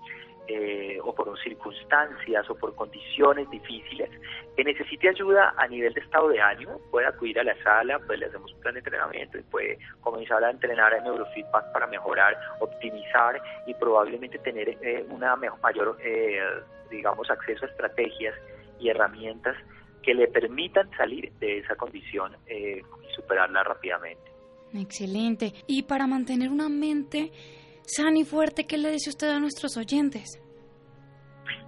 eh, 0.48 0.98
o 1.04 1.14
por 1.14 1.38
circunstancias 1.42 2.50
o 2.50 2.56
por 2.56 2.74
condiciones 2.74 3.50
difíciles, 3.50 4.10
que 4.56 4.64
necesite 4.64 5.10
ayuda 5.10 5.54
a 5.58 5.68
nivel 5.68 5.94
de 5.94 6.00
estado 6.00 6.30
de 6.30 6.40
ánimo, 6.40 6.80
puede 6.90 7.06
acudir 7.08 7.38
a 7.38 7.44
la 7.44 7.62
sala, 7.64 8.00
pues 8.00 8.18
le 8.18 8.28
hacemos 8.28 8.54
un 8.54 8.62
plan 8.62 8.74
de 8.76 8.80
entrenamiento 8.80 9.38
y 9.38 9.42
puede 9.42 9.78
comenzar 10.00 10.42
a 10.42 10.52
entrenar 10.52 10.94
en 10.94 11.04
neurofeedback 11.04 11.74
para 11.74 11.88
mejorar, 11.88 12.40
optimizar 12.62 13.42
y 13.68 13.74
probablemente 13.74 14.40
tener 14.40 14.70
eh, 14.70 15.06
una 15.10 15.36
mayor, 15.36 15.98
eh, 16.02 16.42
digamos, 16.90 17.30
acceso 17.30 17.66
a 17.66 17.70
estrategias 17.70 18.36
y 18.80 18.88
herramientas 18.88 19.58
que 20.02 20.14
le 20.14 20.30
permitan 20.30 20.90
salir 20.96 21.30
de 21.40 21.60
esa 21.60 21.76
condición 21.76 22.38
y 22.50 22.82
superarla 23.14 23.64
rápidamente. 23.64 24.33
Excelente. 24.74 25.54
Y 25.68 25.84
para 25.84 26.08
mantener 26.08 26.50
una 26.50 26.70
mente 26.70 27.32
sana 27.86 28.18
y 28.18 28.24
fuerte, 28.24 28.66
¿qué 28.66 28.78
le 28.78 28.92
dice 28.92 29.10
usted 29.10 29.30
a 29.30 29.40
nuestros 29.40 29.78
oyentes? 29.78 30.40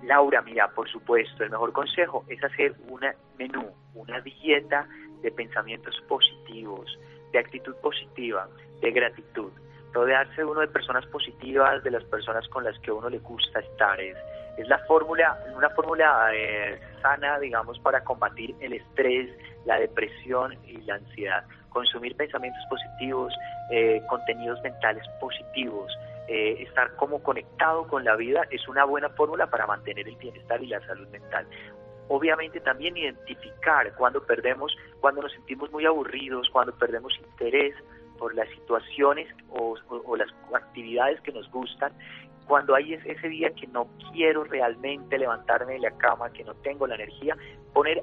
Laura, 0.03 0.41
mira, 0.41 0.67
por 0.69 0.89
supuesto, 0.89 1.43
el 1.43 1.49
mejor 1.49 1.71
consejo 1.73 2.25
es 2.27 2.43
hacer 2.43 2.75
un 2.87 3.01
menú, 3.37 3.71
una 3.93 4.21
dieta 4.21 4.87
de 5.21 5.31
pensamientos 5.31 5.95
positivos, 6.07 6.97
de 7.31 7.39
actitud 7.39 7.75
positiva, 7.81 8.47
de 8.81 8.91
gratitud. 8.91 9.51
Rodearse 9.93 10.43
uno 10.43 10.59
de 10.59 10.67
personas 10.67 11.05
positivas, 11.07 11.83
de 11.83 11.91
las 11.91 12.03
personas 12.05 12.47
con 12.49 12.63
las 12.63 12.77
que 12.79 12.91
uno 12.91 13.09
le 13.09 13.19
gusta 13.19 13.59
estar. 13.59 13.99
Es, 13.99 14.17
es 14.57 14.67
la 14.67 14.79
fórmula, 14.79 15.39
una 15.55 15.69
fórmula 15.69 16.29
eh, 16.33 16.79
sana, 17.01 17.39
digamos, 17.39 17.79
para 17.79 18.03
combatir 18.03 18.55
el 18.59 18.73
estrés, 18.73 19.29
la 19.65 19.79
depresión 19.79 20.53
y 20.65 20.77
la 20.81 20.95
ansiedad 20.95 21.45
consumir 21.75 22.15
pensamientos 22.15 22.63
positivos, 22.69 23.33
eh, 23.69 24.01
contenidos 24.07 24.61
mentales 24.63 25.03
positivos, 25.19 25.91
eh, 26.29 26.63
estar 26.63 26.95
como 26.95 27.21
conectado 27.21 27.85
con 27.87 28.05
la 28.05 28.15
vida 28.15 28.43
es 28.49 28.65
una 28.69 28.85
buena 28.85 29.09
fórmula 29.09 29.47
para 29.47 29.67
mantener 29.67 30.07
el 30.07 30.15
bienestar 30.15 30.63
y 30.63 30.67
la 30.67 30.79
salud 30.87 31.05
mental. 31.09 31.45
Obviamente 32.07 32.61
también 32.61 32.95
identificar 32.95 33.93
cuando 33.95 34.23
perdemos, 34.23 34.73
cuando 35.01 35.23
nos 35.23 35.33
sentimos 35.33 35.69
muy 35.71 35.85
aburridos, 35.85 36.49
cuando 36.49 36.73
perdemos 36.73 37.13
interés 37.19 37.75
por 38.17 38.33
las 38.33 38.47
situaciones 38.51 39.27
o, 39.49 39.75
o 39.89 40.15
las 40.15 40.29
actividades 40.53 41.19
que 41.21 41.33
nos 41.33 41.51
gustan 41.51 41.91
cuando 42.47 42.75
hay 42.75 42.93
ese 42.93 43.27
día 43.27 43.49
que 43.51 43.67
no 43.67 43.87
quiero 44.11 44.43
realmente 44.43 45.17
levantarme 45.17 45.73
de 45.73 45.79
la 45.79 45.91
cama, 45.97 46.31
que 46.31 46.43
no 46.43 46.53
tengo 46.55 46.87
la 46.87 46.95
energía, 46.95 47.35
poner 47.73 48.01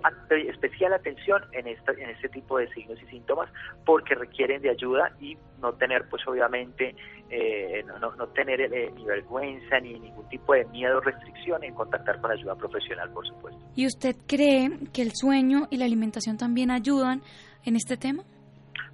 especial 0.48 0.92
atención 0.92 1.42
en, 1.52 1.66
esta, 1.66 1.92
en 1.92 2.10
este 2.10 2.28
tipo 2.28 2.58
de 2.58 2.68
signos 2.74 3.00
y 3.02 3.06
síntomas 3.06 3.48
porque 3.86 4.14
requieren 4.14 4.60
de 4.60 4.70
ayuda 4.70 5.12
y 5.18 5.36
no 5.60 5.72
tener 5.72 6.08
pues 6.10 6.22
obviamente 6.28 6.94
eh, 7.30 7.82
no, 8.00 8.26
tener 8.28 8.60
eh, 8.60 8.92
ni 8.94 9.04
vergüenza 9.04 9.80
ni 9.80 9.98
ningún 9.98 10.28
tipo 10.28 10.52
de 10.52 10.66
miedo 10.66 10.98
o 10.98 11.00
restricción 11.00 11.64
en 11.64 11.74
contactar 11.74 12.20
con 12.20 12.30
ayuda 12.30 12.54
profesional 12.54 13.10
por 13.12 13.26
supuesto. 13.26 13.58
¿Y 13.74 13.86
usted 13.86 14.14
cree 14.26 14.70
que 14.92 15.00
el 15.00 15.12
sueño 15.14 15.68
y 15.70 15.78
la 15.78 15.86
alimentación 15.86 16.36
también 16.36 16.70
ayudan 16.70 17.22
en 17.64 17.76
este 17.76 17.96
tema? 17.96 18.24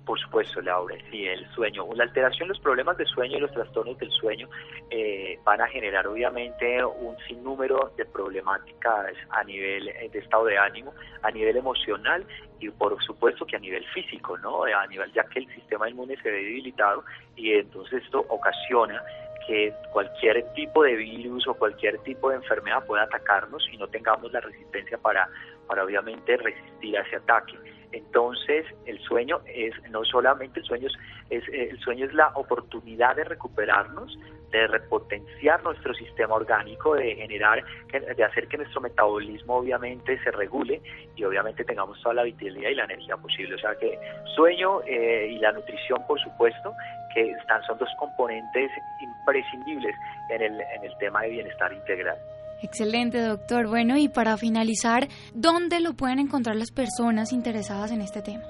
Por 0.08 0.18
supuesto, 0.18 0.62
Laura, 0.62 0.96
sí, 1.10 1.26
el 1.26 1.46
sueño. 1.50 1.86
La 1.94 2.04
alteración, 2.04 2.48
los 2.48 2.58
problemas 2.60 2.96
de 2.96 3.04
sueño 3.04 3.36
y 3.36 3.40
los 3.40 3.52
trastornos 3.52 3.98
del 3.98 4.10
sueño 4.10 4.48
eh, 4.88 5.38
van 5.44 5.60
a 5.60 5.66
generar 5.66 6.06
obviamente 6.06 6.82
un 6.82 7.14
sinnúmero 7.26 7.92
de 7.94 8.06
problemáticas 8.06 9.12
a 9.28 9.44
nivel 9.44 9.86
eh, 9.86 10.08
de 10.10 10.18
estado 10.20 10.46
de 10.46 10.56
ánimo, 10.56 10.94
a 11.20 11.30
nivel 11.30 11.58
emocional 11.58 12.24
y 12.58 12.70
por 12.70 12.96
supuesto 13.04 13.44
que 13.44 13.56
a 13.56 13.58
nivel 13.58 13.84
físico, 13.88 14.38
¿no? 14.38 14.64
A 14.64 14.86
nivel 14.86 15.12
ya 15.12 15.24
que 15.24 15.40
el 15.40 15.54
sistema 15.54 15.90
inmune 15.90 16.16
se 16.22 16.30
ve 16.30 16.38
debilitado 16.38 17.04
y 17.36 17.52
entonces 17.52 18.02
esto 18.02 18.24
ocasiona 18.30 19.02
que 19.46 19.74
cualquier 19.92 20.42
tipo 20.54 20.84
de 20.84 20.96
virus 20.96 21.46
o 21.48 21.52
cualquier 21.52 21.98
tipo 21.98 22.30
de 22.30 22.36
enfermedad 22.36 22.82
pueda 22.86 23.02
atacarnos 23.02 23.62
y 23.70 23.76
no 23.76 23.86
tengamos 23.88 24.32
la 24.32 24.40
resistencia 24.40 24.96
para, 24.96 25.28
para 25.66 25.84
obviamente 25.84 26.34
resistir 26.38 26.96
a 26.96 27.02
ese 27.02 27.16
ataque. 27.16 27.58
Entonces, 27.92 28.66
el 28.86 28.98
sueño 29.00 29.40
es 29.46 29.74
no 29.90 30.04
solamente 30.04 30.60
el 30.60 30.66
sueño 30.66 30.88
es, 31.30 31.42
el 31.48 31.78
sueño 31.80 32.06
es 32.06 32.14
la 32.14 32.28
oportunidad 32.34 33.16
de 33.16 33.24
recuperarnos, 33.24 34.18
de 34.50 34.66
repotenciar 34.66 35.62
nuestro 35.62 35.92
sistema 35.94 36.34
orgánico, 36.34 36.94
de 36.94 37.16
generar, 37.16 37.62
de 37.92 38.24
hacer 38.24 38.48
que 38.48 38.56
nuestro 38.56 38.80
metabolismo 38.80 39.56
obviamente 39.56 40.18
se 40.22 40.30
regule 40.30 40.80
y 41.16 41.24
obviamente 41.24 41.64
tengamos 41.64 42.00
toda 42.02 42.14
la 42.14 42.22
vitalidad 42.22 42.70
y 42.70 42.74
la 42.74 42.84
energía 42.84 43.16
posible. 43.16 43.56
O 43.56 43.58
sea 43.58 43.74
que 43.76 43.98
sueño 44.34 44.80
eh, 44.86 45.28
y 45.32 45.38
la 45.38 45.52
nutrición, 45.52 45.98
por 46.06 46.18
supuesto, 46.20 46.74
que 47.14 47.30
están, 47.30 47.62
son 47.64 47.78
dos 47.78 47.90
componentes 47.98 48.70
imprescindibles 49.00 49.94
en 50.30 50.42
el, 50.42 50.60
en 50.60 50.84
el 50.84 50.96
tema 50.98 51.22
de 51.22 51.30
bienestar 51.30 51.72
integral. 51.72 52.16
Excelente, 52.62 53.20
doctor. 53.20 53.68
Bueno, 53.68 53.96
y 53.96 54.08
para 54.08 54.36
finalizar, 54.36 55.08
¿dónde 55.34 55.80
lo 55.80 55.94
pueden 55.94 56.18
encontrar 56.18 56.56
las 56.56 56.70
personas 56.70 57.32
interesadas 57.32 57.92
en 57.92 58.00
este 58.00 58.22
tema? 58.22 58.44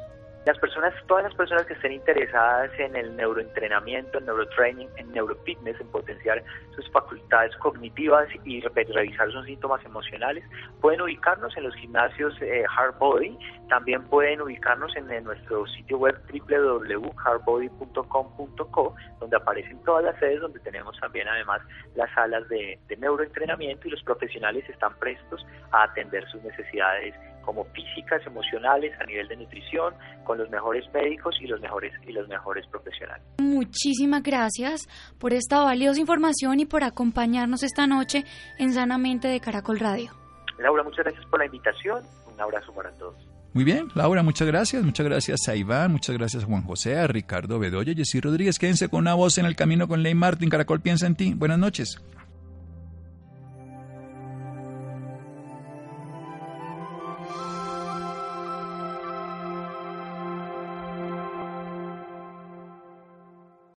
Las 0.48 0.58
personas, 0.60 0.94
todas 1.06 1.24
las 1.24 1.34
personas 1.34 1.66
que 1.66 1.74
estén 1.74 1.92
interesadas 1.92 2.70
en 2.78 2.96
el 2.96 3.14
neuroentrenamiento, 3.16 4.16
en 4.16 4.24
neurotraining, 4.24 4.88
en 4.96 5.12
neurofitness, 5.12 5.78
en 5.78 5.88
potenciar 5.88 6.42
sus 6.74 6.90
facultades 6.90 7.54
cognitivas 7.56 8.26
y 8.46 8.62
revisar 8.62 9.30
sus 9.30 9.44
síntomas 9.44 9.84
emocionales, 9.84 10.42
pueden 10.80 11.02
ubicarnos 11.02 11.54
en 11.58 11.64
los 11.64 11.74
gimnasios 11.74 12.34
eh, 12.40 12.64
Body, 12.98 13.38
también 13.68 14.02
pueden 14.04 14.40
ubicarnos 14.40 14.96
en, 14.96 15.22
nuestro 15.22 15.66
sitio 15.66 15.98
web 15.98 16.18
www.hardbody.com.co, 16.32 18.94
donde 19.20 19.36
aparecen 19.36 19.84
todas 19.84 20.02
las 20.02 20.18
sedes, 20.18 20.40
donde 20.40 20.60
tenemos 20.60 20.98
también 20.98 21.28
además 21.28 21.60
las 21.94 22.10
salas 22.14 22.48
de 22.48 22.78
neuroentrenamiento 22.96 23.86
y 23.86 23.90
los 23.90 24.02
profesionales 24.02 24.66
están 24.66 24.98
prestos 24.98 25.46
a 25.72 25.82
atender 25.82 26.26
sus 26.30 26.42
necesidades 26.42 27.14
como 27.48 27.64
físicas, 27.72 28.20
emocionales, 28.26 28.92
a 29.00 29.06
nivel 29.06 29.26
de 29.26 29.36
nutrición, 29.36 29.94
con 30.24 30.36
los 30.36 30.50
mejores 30.50 30.84
médicos 30.92 31.34
y 31.40 31.46
los 31.46 31.58
mejores 31.62 31.94
y 32.06 32.12
los 32.12 32.28
mejores 32.28 32.66
profesionales. 32.66 33.24
Muchísimas 33.38 34.22
gracias 34.22 34.86
por 35.18 35.32
esta 35.32 35.62
valiosa 35.62 35.98
información 35.98 36.60
y 36.60 36.66
por 36.66 36.84
acompañarnos 36.84 37.62
esta 37.62 37.86
noche 37.86 38.26
en 38.58 38.74
Sanamente 38.74 39.28
de 39.28 39.40
Caracol 39.40 39.78
Radio. 39.78 40.10
Laura, 40.58 40.82
muchas 40.82 41.06
gracias 41.06 41.24
por 41.30 41.38
la 41.38 41.46
invitación. 41.46 42.02
Un 42.30 42.38
abrazo 42.38 42.70
para 42.74 42.90
todos. 42.98 43.16
Muy 43.54 43.64
bien, 43.64 43.88
Laura, 43.94 44.22
muchas 44.22 44.46
gracias. 44.46 44.84
Muchas 44.84 45.06
gracias 45.06 45.48
a 45.48 45.56
Iván, 45.56 45.90
muchas 45.90 46.18
gracias 46.18 46.42
a 46.44 46.46
Juan 46.46 46.64
José, 46.64 46.98
a 46.98 47.06
Ricardo 47.06 47.58
Bedoya, 47.58 47.94
Jessy 47.94 48.20
Rodríguez. 48.20 48.58
Quédense 48.58 48.90
con 48.90 49.00
una 49.00 49.14
voz 49.14 49.38
en 49.38 49.46
el 49.46 49.56
camino 49.56 49.88
con 49.88 50.02
Ley 50.02 50.14
Martin. 50.14 50.50
Caracol 50.50 50.82
piensa 50.82 51.06
en 51.06 51.16
ti. 51.16 51.32
Buenas 51.32 51.58
noches. 51.58 51.98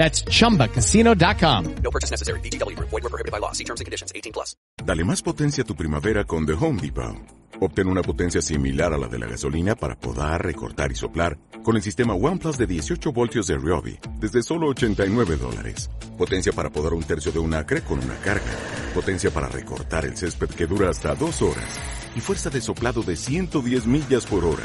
That's 0.00 0.24
chumbacasino.com. 0.24 1.64
No 1.82 1.90
purchase 1.90 2.10
necessary. 2.10 2.40
BGW. 2.40 2.74
Void 2.78 3.02
were 3.02 3.10
prohibited 3.10 3.30
by 3.30 3.38
law. 3.38 3.52
See 3.52 3.64
terms 3.64 3.80
and 3.82 3.86
conditions 3.86 4.10
18 4.14 4.32
plus. 4.32 4.56
Dale 4.82 5.04
más 5.04 5.20
potencia 5.20 5.62
a 5.62 5.66
tu 5.66 5.74
primavera 5.76 6.24
con 6.24 6.46
The 6.46 6.54
Home 6.54 6.80
Depot. 6.80 7.16
Obtén 7.60 7.86
una 7.86 8.00
potencia 8.00 8.40
similar 8.40 8.94
a 8.94 8.96
la 8.96 9.08
de 9.08 9.18
la 9.18 9.26
gasolina 9.26 9.74
para 9.74 9.94
podar, 10.00 10.42
recortar 10.42 10.90
y 10.90 10.94
soplar 10.94 11.36
con 11.62 11.76
el 11.76 11.82
sistema 11.82 12.14
OnePlus 12.14 12.56
de 12.56 12.66
18 12.66 13.12
voltios 13.12 13.46
de 13.48 13.58
Ryobi 13.58 13.98
desde 14.18 14.42
solo 14.42 14.68
89 14.68 15.36
dólares. 15.36 15.90
Potencia 16.16 16.52
para 16.54 16.70
podar 16.70 16.94
un 16.94 17.02
tercio 17.02 17.30
de 17.30 17.38
un 17.38 17.52
acre 17.52 17.82
con 17.82 17.98
una 17.98 18.16
carga. 18.20 18.52
Potencia 18.94 19.30
para 19.30 19.48
recortar 19.48 20.06
el 20.06 20.16
césped 20.16 20.48
que 20.48 20.66
dura 20.66 20.88
hasta 20.88 21.14
dos 21.14 21.42
horas. 21.42 21.78
Y 22.16 22.20
fuerza 22.20 22.48
de 22.48 22.62
soplado 22.62 23.02
de 23.02 23.16
110 23.16 23.86
millas 23.86 24.24
por 24.24 24.46
hora. 24.46 24.64